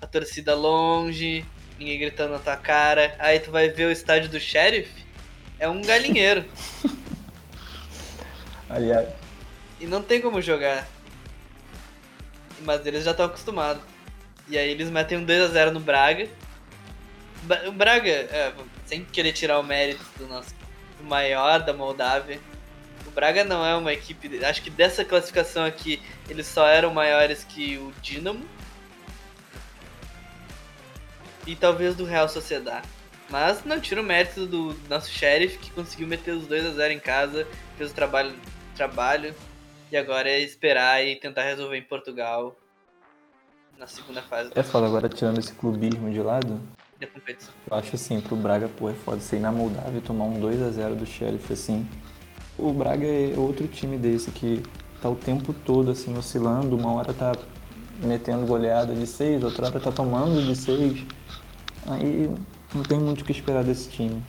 [0.00, 1.44] a torcida longe,
[1.78, 3.16] ninguém gritando na tua cara.
[3.18, 4.92] Aí tu vai ver o estádio do Sheriff,
[5.58, 6.44] é um galinheiro.
[8.68, 9.08] Aliás.
[9.80, 10.86] E não tem como jogar.
[12.60, 13.82] Mas eles já estão acostumados.
[14.48, 16.28] E aí eles metem um 2x0 no Braga.
[17.66, 18.52] O Braga, é,
[18.84, 20.54] sem querer tirar o mérito do nosso
[20.98, 22.40] do maior da Moldávia,
[23.06, 24.44] o Braga não é uma equipe.
[24.44, 28.46] Acho que dessa classificação aqui, eles só eram maiores que o Dinamo.
[31.46, 32.82] E talvez do Real Sociedad.
[33.28, 36.92] Mas não tira o mérito do nosso Sheriff que conseguiu meter os 2 a 0
[36.92, 38.34] em casa, fez o trabalho,
[38.74, 39.34] trabalho
[39.90, 42.56] e agora é esperar e tentar resolver em Portugal
[43.78, 44.50] na segunda fase.
[44.54, 46.60] É foda agora tirando esse clubismo de lado.
[47.00, 47.52] Da competição.
[47.70, 50.40] Eu acho assim, pro Braga, pô, é foda você ir na Moldávia e tomar um
[50.40, 51.86] 2 a 0 do Sheriff, assim.
[52.58, 54.62] O Braga é outro time desse que
[55.00, 57.32] tá o tempo todo assim oscilando, uma hora tá
[58.02, 61.04] metendo goleada de 6, outra hora tá tomando de 6.
[61.88, 62.30] Aí
[62.74, 64.22] não tem muito o que esperar desse time.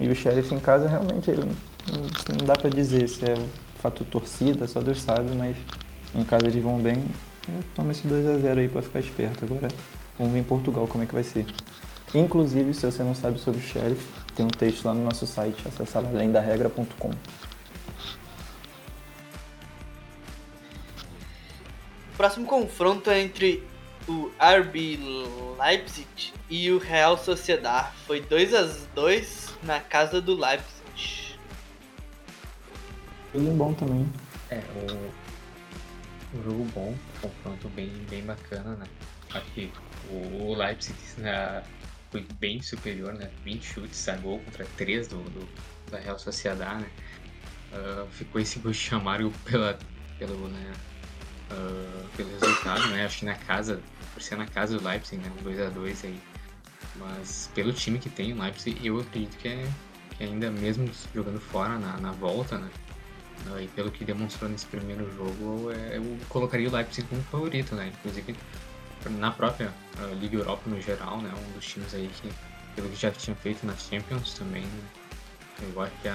[0.00, 3.36] E o Sheriff em casa realmente ele, não, não dá pra dizer se é
[3.78, 5.56] fato torcida, só Deus sabe, mas
[6.14, 7.04] em casa eles vão bem.
[7.74, 9.44] Toma esse 2x0 aí pra ficar esperto.
[9.44, 9.68] Agora
[10.18, 11.46] vamos ver em Portugal como é que vai ser.
[12.14, 15.66] Inclusive, se você não sabe sobre o Sheriff, tem um texto lá no nosso site,
[15.66, 17.10] acessa lá alendaregra.com.
[22.12, 23.66] O próximo confronto é entre
[24.06, 24.98] o RB
[25.58, 27.92] Leipzig e o Real Sociedad.
[28.06, 28.62] Foi 2 a
[28.94, 31.38] 2 na casa do Leipzig.
[33.34, 34.06] Jogo bom também.
[34.50, 35.21] É, o,
[36.34, 38.86] um jogo bom, um confronto bem, bem bacana, né?
[39.54, 39.72] Que
[40.10, 41.62] o Leipzig né,
[42.10, 43.30] foi bem superior, né?
[43.44, 45.48] 20 chutes a gol contra 3 do, do
[45.90, 46.90] da Real Sociedad, né?
[47.72, 49.78] Uh, ficou esse gosto amargo pela,
[50.18, 50.72] pelo, né,
[51.50, 53.04] uh, pelo resultado, né?
[53.04, 53.80] Acho que na casa,
[54.12, 55.32] por ser na casa do Leipzig, né?
[55.38, 56.20] Um 2x2 aí.
[56.96, 59.66] Mas pelo time que tem o Leipzig, eu acredito que, é,
[60.16, 62.70] que ainda mesmo jogando fora na, na volta, né?
[63.60, 67.92] E pelo que demonstrou nesse primeiro jogo, é, eu colocaria o Leipzig como favorito, né?
[67.98, 68.34] Inclusive
[69.18, 71.30] na própria uh, Liga Europa no geral, né?
[71.30, 72.30] Um dos times aí que,
[72.74, 74.84] pelo que já tinha feito na Champions também, né?
[75.74, 76.14] eu acho que é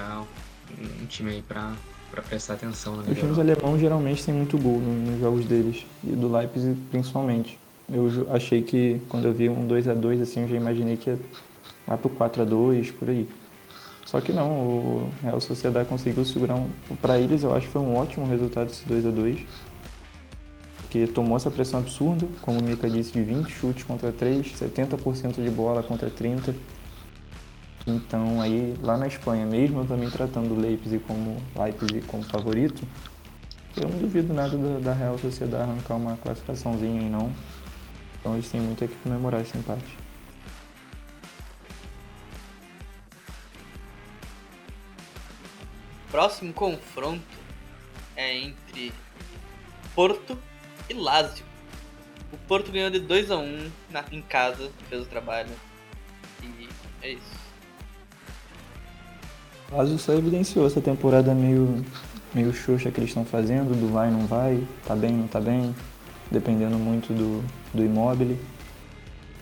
[1.02, 1.74] um time aí pra
[2.10, 6.08] para prestar atenção na Os times alemães geralmente têm muito gol nos jogos deles, e
[6.08, 7.58] do Leipzig principalmente.
[7.90, 11.10] Eu achei que quando eu vi um 2 a 2 assim, eu já imaginei que
[11.10, 11.18] ia
[11.86, 13.28] lá pro 4 a 2 por aí.
[14.08, 16.70] Só que não, o Real Sociedade conseguiu segurar um.
[17.02, 19.40] Para eles, eu acho que foi um ótimo resultado esse 2 a 2
[20.78, 25.44] Porque tomou essa pressão absurda, como o Mika disse, de 20 chutes contra 3, 70%
[25.44, 26.54] de bola contra 30.
[27.86, 32.82] Então aí lá na Espanha, mesmo eu também tratando o Leipzig como Leipzig como favorito,
[33.76, 37.30] eu não duvido nada da, da Real Sociedade arrancar uma classificaçãozinha aí não.
[38.18, 39.97] Então eles têm muito que comemorar esse empate.
[46.10, 47.22] Próximo confronto
[48.16, 48.92] é entre
[49.94, 50.38] Porto
[50.88, 51.44] e Lazio.
[52.32, 55.50] O Porto ganhou de 2 a 1 na, em casa, fez o trabalho.
[56.42, 56.68] E
[57.02, 57.38] é isso.
[59.70, 61.84] Lazio só evidenciou essa temporada meio,
[62.34, 65.74] meio xoxa que eles estão fazendo, do vai, não vai, tá bem, não tá bem,
[66.30, 67.44] dependendo muito do,
[67.74, 68.36] do imóvel.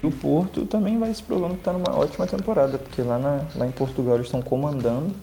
[0.03, 3.45] E o Porto também vai se provando que está numa ótima temporada, porque lá, na,
[3.55, 5.15] lá em Portugal eles estão comandando,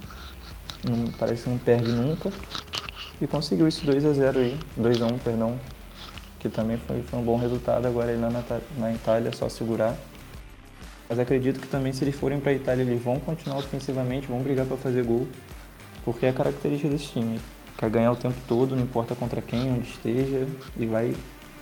[0.84, 2.32] não, parece que não perde nunca,
[3.22, 5.60] e conseguiu esse 2 a 0 aí, 2 a 1 perdão,
[6.40, 8.44] que também foi, foi um bom resultado, agora ele lá na,
[8.78, 9.96] na Itália é só segurar.
[11.08, 14.42] Mas acredito que também se eles forem para a Itália, eles vão continuar ofensivamente, vão
[14.42, 15.28] brigar para fazer gol,
[16.04, 17.40] porque é a característica desse time.
[17.78, 21.16] Quer ganhar o tempo todo, não importa contra quem, onde esteja, e vai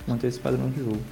[0.06, 1.02] manter esse padrão de jogo.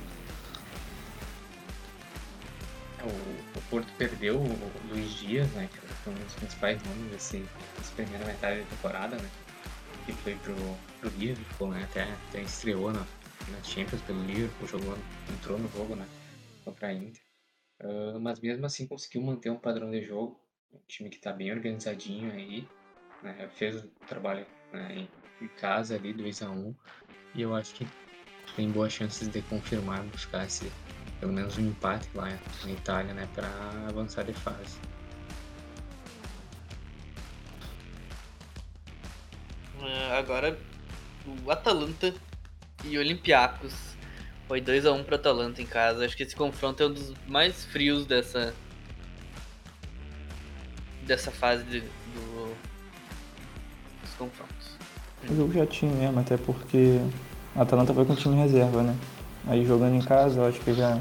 [3.70, 8.24] Porto perdeu o Luiz Dias, né, que foi um dos principais nomes desse, dessa primeira
[8.24, 9.30] metade da temporada, né,
[10.04, 10.54] que foi pro,
[11.00, 13.06] pro Liverpool, né, até, até estreou na,
[13.48, 14.98] na Champions pelo Liverpool, jogou,
[15.32, 16.06] entrou no jogo, né,
[16.64, 17.22] contra a Inter.
[17.82, 20.38] Uh, mas mesmo assim conseguiu manter um padrão de jogo.
[20.72, 22.68] Um time que está bem organizadinho aí.
[23.22, 23.48] Né?
[23.54, 25.08] Fez o trabalho né,
[25.40, 26.50] em casa ali, 2x1.
[26.50, 26.74] Um,
[27.34, 27.86] e eu acho que
[28.54, 30.70] tem boas chances de confirmar, buscar esse,
[31.20, 33.28] pelo menos um empate lá na Itália, né?
[33.34, 33.48] Para
[33.88, 34.78] avançar de fase.
[39.78, 40.58] Uh, agora
[41.44, 42.12] o Atalanta
[42.84, 43.74] e Olympiacos
[44.48, 46.04] foi 2x1 um pro Atalanta em casa.
[46.04, 48.54] Acho que esse confronto é um dos mais frios dessa.
[51.06, 52.56] dessa fase de, do
[54.20, 54.76] confrontos.
[55.28, 57.00] O jogo já tinha mesmo, até porque
[57.56, 58.96] a Atalanta foi com o time reserva, né?
[59.46, 61.00] Aí jogando em casa, eu acho que já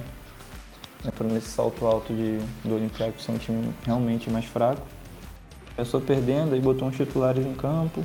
[1.06, 4.86] entrou nesse salto alto de, do Olympiacos ser um time realmente mais fraco.
[5.76, 8.04] Começou perdendo, aí botou uns titulares em campo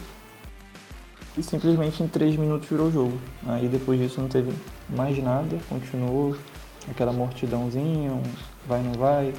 [1.36, 3.18] e simplesmente em 3 minutos virou o jogo.
[3.46, 4.52] Aí depois disso não teve
[4.88, 6.36] mais nada, continuou
[6.88, 8.22] aquela mortidãozinha, um
[8.66, 9.34] vai não vai,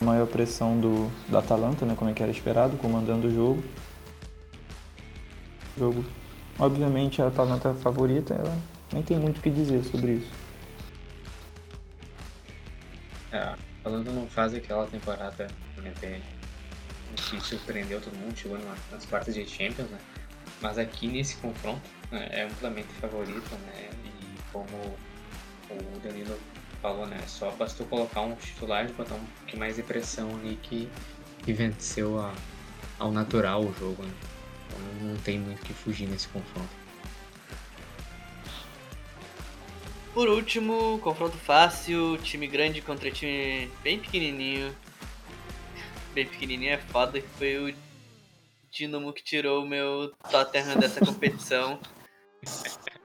[0.00, 3.62] maior pressão do, da Atalanta, né, como é que era esperado, comandando o jogo.
[5.76, 6.04] O jogo,
[6.58, 8.56] obviamente a Atalanta é a favorita, ela
[8.96, 10.30] nem tem muito o que dizer sobre isso.
[13.30, 15.92] É, Atalanta não faz aquela temporada né,
[17.14, 18.58] que surpreendeu todo mundo, chegou
[18.90, 19.98] nas quartas de Champions, né?
[20.62, 23.90] Mas aqui nesse confronto né, é amplamente favorito, né?
[24.04, 24.96] E como
[25.70, 26.38] o Danilo
[26.80, 27.20] falou, né?
[27.26, 30.88] Só bastou colocar um titular e botar um pouquinho mais de pressão ali que,
[31.44, 32.34] que venceu a,
[32.98, 34.12] ao natural o jogo, né?
[34.68, 36.85] Então não tem muito que fugir nesse confronto.
[40.16, 44.74] Por último, confronto fácil, time grande contra time bem pequenininho.
[46.14, 47.74] Bem pequenininho é foda, que foi o
[48.70, 51.78] Dinamo que tirou o meu Tottenham dessa competição.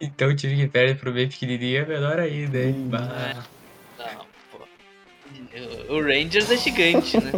[0.00, 2.88] Então o time que perde pro bem pequenininho é menor ainda, hein?
[2.88, 3.34] Hum, é.
[3.98, 5.92] Não, pô.
[5.92, 7.32] O Rangers é gigante, né?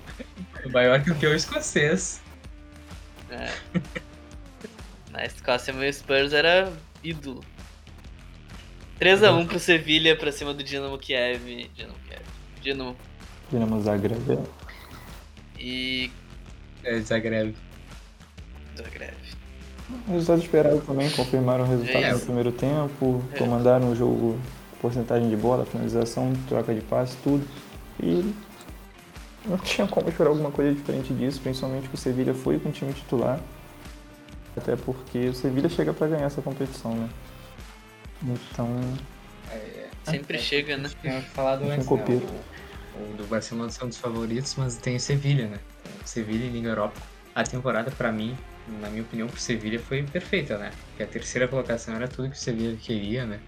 [0.72, 2.22] maior que o que o escocês.
[3.28, 3.52] É.
[5.10, 6.72] Na Escócia, meu Spurs era
[7.02, 7.44] ídolo.
[9.00, 11.70] 3x1 pro Sevilha pra cima do Dinamo Kiev.
[11.74, 12.22] Dinamo Kiev.
[12.62, 12.96] Dinamo.
[13.50, 14.38] Dinamo Zagreb.
[15.58, 16.10] E
[16.82, 17.54] é, Zagreb.
[18.76, 19.14] Zagreb.
[20.08, 23.38] Resultado esperado também, confirmaram o resultado é, no primeiro tempo, é.
[23.38, 24.38] comandaram o jogo,
[24.80, 27.46] porcentagem de bola, finalização, troca de passe, tudo.
[28.02, 28.34] E
[29.44, 32.72] não tinha como esperar alguma coisa diferente disso, principalmente que o Sevilha foi com o
[32.72, 33.38] time titular.
[34.56, 37.08] Até porque o Sevilha chega para ganhar essa competição, né?
[38.24, 38.80] Então.
[39.50, 40.90] É, sempre é, chega, né?
[41.00, 41.92] Tinha falado antes, né?
[41.92, 45.58] o, o, do Barcelona são dos favoritos, mas tem o Sevilha, né?
[46.04, 47.00] Sevilha e Liga Europa.
[47.34, 48.36] A temporada, para mim,
[48.80, 50.70] na minha opinião, pro Sevilha foi perfeita, né?
[50.88, 53.40] Porque a terceira colocação era tudo que o Sevilha queria, né?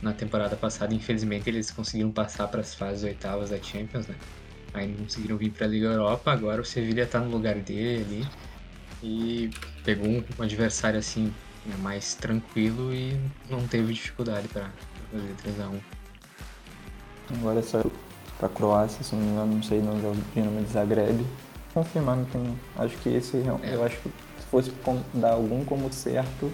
[0.00, 4.14] Na temporada passada, infelizmente, eles conseguiram passar para as fases oitavas da Champions, né?
[4.72, 6.32] Aí não conseguiram vir para a Liga Europa.
[6.32, 8.28] Agora o Sevilha tá no lugar dele ali
[9.02, 9.50] e
[9.84, 11.32] pegou um, adversário assim
[11.66, 14.70] né, mais tranquilo e não teve dificuldade para
[15.10, 15.80] fazer 3 a 1
[17.38, 17.90] Agora saiu
[18.38, 21.24] para a Croácia, se não me engano, não sei, não é o Dinamo de Zagreb
[21.74, 22.58] confirmar, não tem.
[22.76, 23.74] Acho que esse é.
[23.74, 24.72] eu acho que se fosse
[25.12, 26.50] dar algum como certo,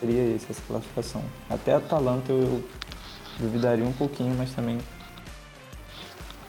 [0.00, 1.22] seria esse, essa classificação.
[1.48, 2.64] Até a Atalanta eu, eu
[3.38, 4.78] duvidaria um pouquinho, mas também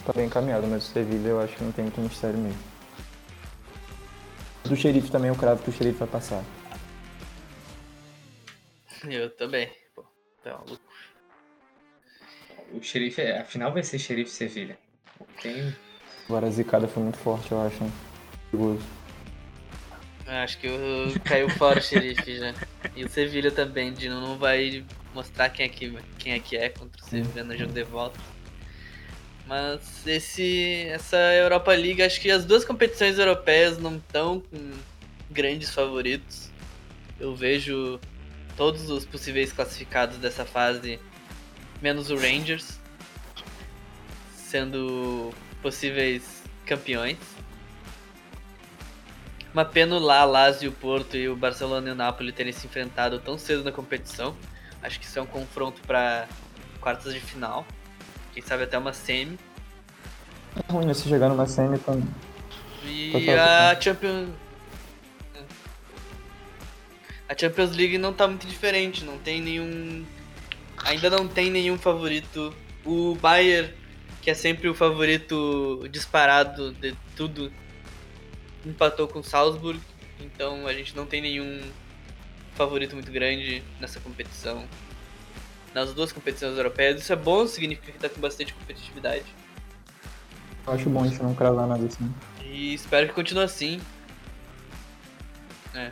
[0.04, 2.60] tá bem encaminhado, mas o Sevilha eu acho que não tem muito mistério mesmo.
[4.64, 6.44] Do xerife também, eu cravo que o xerife vai passar.
[9.06, 9.70] Eu também.
[9.94, 10.04] Pô,
[10.44, 10.82] tá maluco.
[12.74, 14.78] O xerife, a final vai ser xerife Sevilha.
[15.42, 15.76] Tem.
[16.26, 17.78] Agora a zicada foi muito forte, eu acho.
[18.52, 18.86] Perigoso.
[20.26, 20.68] Acho que
[21.24, 22.54] caiu fora o xerife já.
[22.96, 26.70] E o Sevilha também, Dino não vai mostrar quem é que, quem é, que é
[26.70, 28.20] contra o Sevilha no jogo de volta.
[29.48, 34.74] Mas esse, essa Europa League, acho que as duas competições europeias não estão com
[35.32, 36.50] grandes favoritos.
[37.18, 37.98] Eu vejo
[38.58, 41.00] todos os possíveis classificados dessa fase,
[41.82, 42.80] menos o Rangers,
[44.34, 45.32] sendo
[45.62, 47.18] possíveis campeões.
[49.54, 53.20] Uma pena lá, Lazio, o Porto e o Barcelona e o Napoli terem se enfrentado
[53.20, 54.36] tão cedo na competição.
[54.82, 56.28] Acho que isso é um confronto para
[56.82, 57.66] quartas de final.
[58.34, 59.38] Quem sabe até uma semi.
[60.56, 62.04] É ruim se chegar numa semi com.
[62.84, 64.30] E a Champions.
[67.30, 70.06] A Champions League não tá muito diferente, não tem nenhum.
[70.86, 72.54] Ainda não tem nenhum favorito.
[72.86, 73.74] O Bayern,
[74.22, 77.52] que é sempre o favorito disparado de tudo,
[78.66, 79.80] empatou com o Salzburg,
[80.20, 81.62] então a gente não tem nenhum
[82.56, 84.66] favorito muito grande nessa competição.
[85.74, 89.26] Nas duas competições europeias, isso é bom, significa que tá com bastante competitividade.
[90.66, 92.14] Eu acho bom a gente não cravar nada assim.
[92.44, 93.80] E espero que continue assim.
[95.76, 95.92] É.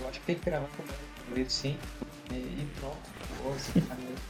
[0.00, 1.76] Eu acho que tem que cravar como favorito sim.
[2.30, 2.96] E pronto.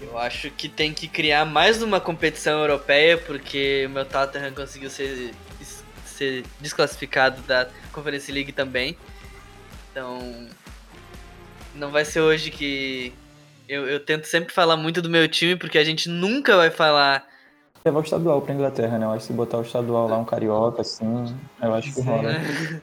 [0.00, 4.90] Eu acho que tem que criar mais uma competição europeia, porque o meu Tottenham conseguiu
[4.90, 5.32] ser
[6.04, 8.96] ser desclassificado da Conference League também.
[9.90, 10.48] Então,
[11.74, 13.12] não vai ser hoje que.
[13.68, 17.24] Eu, eu tento sempre falar muito do meu time, porque a gente nunca vai falar
[17.84, 19.06] Levar o estadual pra Inglaterra, né?
[19.06, 22.32] Eu acho que se botar o estadual lá, um carioca, assim, eu acho que rola.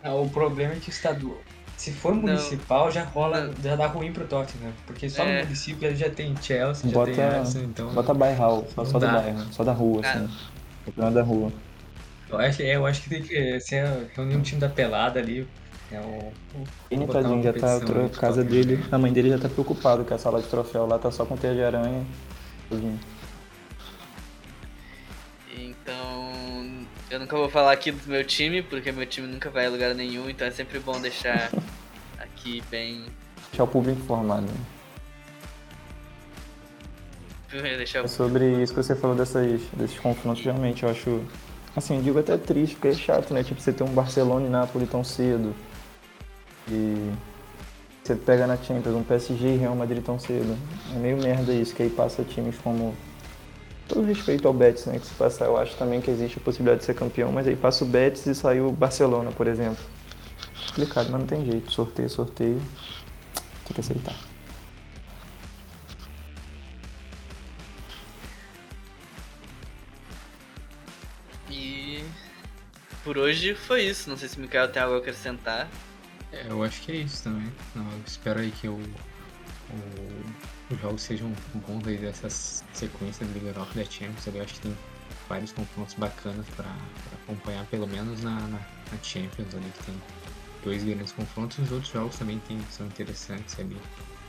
[0.02, 1.38] Ah, o problema é que o estadual.
[1.86, 5.38] Se for municipal, já rola, já dá ruim pro Tottenham, porque só É.
[5.42, 7.94] no município ele já tem Chelsea, Bota- já tem Arsenal, então.
[7.94, 9.12] Bota bairral, só, Não só do dá.
[9.14, 10.10] bairro, só da rua, Ah.
[10.12, 10.30] assim.
[10.86, 11.52] Campeonato da rua.
[12.28, 15.48] Eu acho, é, eu acho que tem que ser reunir um time da pelada ali.
[15.92, 16.34] É o.
[17.04, 19.48] o tadinho, já tá, competição ali a de casa dele, a mãe dele já tá
[19.48, 22.04] preocupada que a sala de troféu lá tá só com teia de aranha.
[22.68, 23.00] Tudinho.
[25.56, 26.34] Então,
[27.12, 29.94] eu nunca vou falar aqui do meu time, porque meu time nunca vai a lugar
[29.94, 31.52] nenhum, então é sempre bom deixar
[32.46, 33.04] aqui bem.
[33.50, 34.48] Deixar o público informado.
[37.52, 41.22] Deixar É sobre isso que você falou dessas, desses confrontos, realmente eu acho.
[41.76, 43.44] Assim, eu digo até triste, porque é chato, né?
[43.44, 45.54] Tipo, você ter um Barcelona e Napoli tão cedo.
[46.70, 47.12] E
[48.04, 50.58] você pega na Champions um PSG e Real Madrid tão cedo.
[50.94, 52.96] É meio merda isso, que aí passa times como.
[53.88, 54.98] Todo respeito ao Betis, né?
[55.00, 57.56] Que se passar, eu acho também que existe a possibilidade de ser campeão, mas aí
[57.56, 59.84] passa o Betis e sai o Barcelona, por exemplo.
[60.68, 61.72] Complicado, mas não tem jeito.
[61.72, 62.62] Sorteio, sorteio.
[63.66, 64.16] Tem que aceitar.
[71.50, 72.04] E
[73.04, 74.10] por hoje foi isso.
[74.10, 75.68] Não sei se o Mikael tem algo a acrescentar.
[76.32, 77.52] É, eu acho que é isso também.
[77.74, 83.34] Não, eu espero aí que o, o, os jogos sejam bons aí dessas sequências de
[83.34, 84.28] Liga Europa da Champions.
[84.28, 84.78] Eu acho que tem
[85.30, 86.70] vários confrontos bacanas para
[87.24, 89.96] acompanhar, pelo menos na, na, na Champions ali, que tem
[90.66, 91.60] dois grandes confrontos.
[91.60, 93.78] Os outros jogos também tem, são interessantes ali.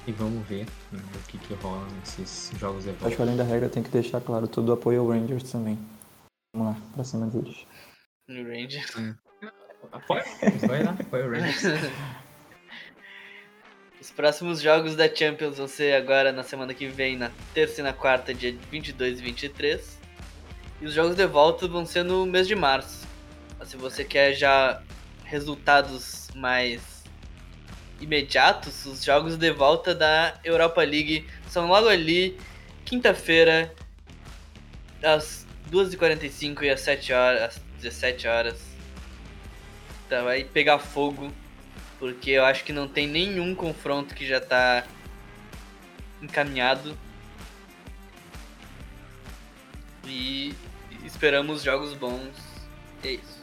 [0.07, 3.17] E vamos ver né, o que, que rola nesses jogos de Acho volta.
[3.17, 5.77] que além da regra tem que deixar claro todo o apoio ao Rangers também.
[6.55, 7.67] Vamos lá, pra cima deles.
[8.29, 8.95] No Rangers.
[9.91, 10.25] Apoia,
[10.69, 11.63] vai lá, apoia o Rangers.
[14.01, 17.85] Os próximos jogos da Champions vão ser agora na semana que vem, na terça e
[17.85, 19.99] na quarta, dia 22 e 23.
[20.81, 23.05] E os jogos de volta vão ser no mês de março.
[23.59, 24.81] Mas se você quer já
[25.25, 27.05] resultados mais
[28.01, 32.39] imediatos, os jogos de volta da Europa League são logo ali,
[32.85, 33.75] quinta-feira,
[35.03, 38.61] às 2h45 e às 7 horas, às 17 horas.
[40.09, 41.33] Tá, vai pegar fogo
[41.99, 44.85] porque eu acho que não tem nenhum confronto que já tá
[46.21, 46.97] encaminhado.
[50.05, 50.55] E
[51.05, 52.37] esperamos jogos bons.
[53.03, 53.36] É isso.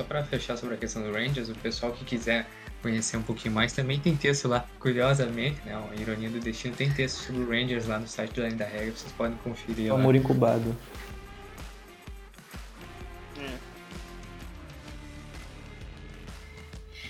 [0.00, 2.46] Só para fechar sobre a questão do Rangers, o pessoal que quiser
[2.80, 4.66] conhecer um pouquinho mais também tem texto lá.
[4.78, 8.40] Curiosamente, né, uma ironia do destino, tem texto sobre o Rangers lá no site do
[8.40, 9.98] Além da Regra, vocês podem conferir lá.
[9.98, 10.74] Amor incubado.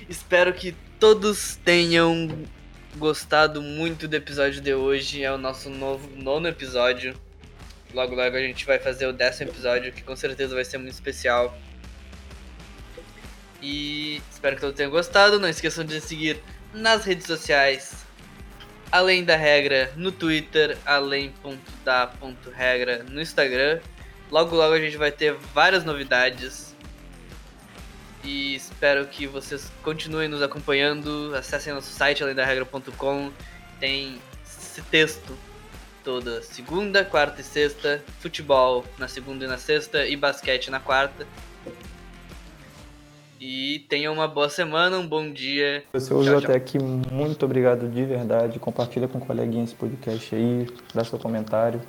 [0.09, 2.45] Espero que todos tenham
[2.97, 5.23] gostado muito do episódio de hoje.
[5.23, 7.15] É o nosso novo nono episódio.
[7.95, 10.95] Logo, logo a gente vai fazer o décimo episódio, que com certeza vai ser muito
[10.95, 11.57] especial.
[13.63, 15.39] E espero que todos tenham gostado.
[15.39, 16.43] Não esqueçam de seguir
[16.73, 18.07] nas redes sociais.
[18.91, 21.45] Além da regra no Twitter, além.da.regra
[23.09, 23.81] no Instagram.
[24.31, 26.75] Logo, logo a gente vai ter várias novidades.
[28.23, 31.33] E espero que vocês continuem nos acompanhando.
[31.35, 33.33] Acessem nosso site alendaregra.com.
[33.79, 35.37] Tem esse texto
[36.03, 38.03] toda segunda, quarta e sexta.
[38.21, 40.07] Futebol na segunda e na sexta.
[40.07, 41.27] E basquete na quarta.
[43.41, 45.83] E tenham uma boa semana, um bom dia.
[45.95, 48.59] Você ouviu até aqui, muito obrigado de verdade.
[48.59, 51.81] Compartilha com o coleguinha esse podcast aí, dá seu comentário.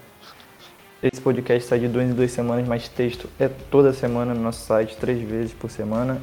[1.03, 4.65] Esse podcast sai de duas em duas semanas, mas texto é toda semana no nosso
[4.65, 6.21] site, três vezes por semana.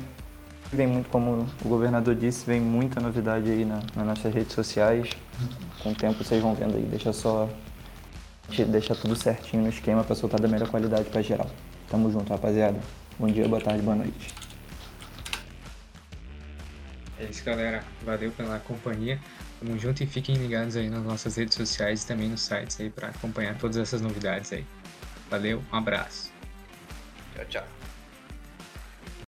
[0.73, 5.11] Vem muito, como o governador disse, vem muita novidade aí na, nas nossas redes sociais.
[5.83, 7.51] Com o tempo vocês vão vendo aí, deixa só.
[8.67, 11.51] Deixa tudo certinho no esquema para soltar da melhor qualidade para geral.
[11.91, 12.81] Tamo junto, rapaziada.
[13.19, 14.48] Bom dia, boa tarde, boa noite.
[17.19, 17.85] É isso, galera.
[18.05, 19.19] Valeu pela companhia.
[19.59, 22.91] Tamo junto e fiquem ligados aí nas nossas redes sociais e também nos sites aí
[22.91, 24.65] para acompanhar todas essas novidades aí.
[25.29, 26.31] Valeu, um abraço.
[27.35, 27.78] Tchau, tchau.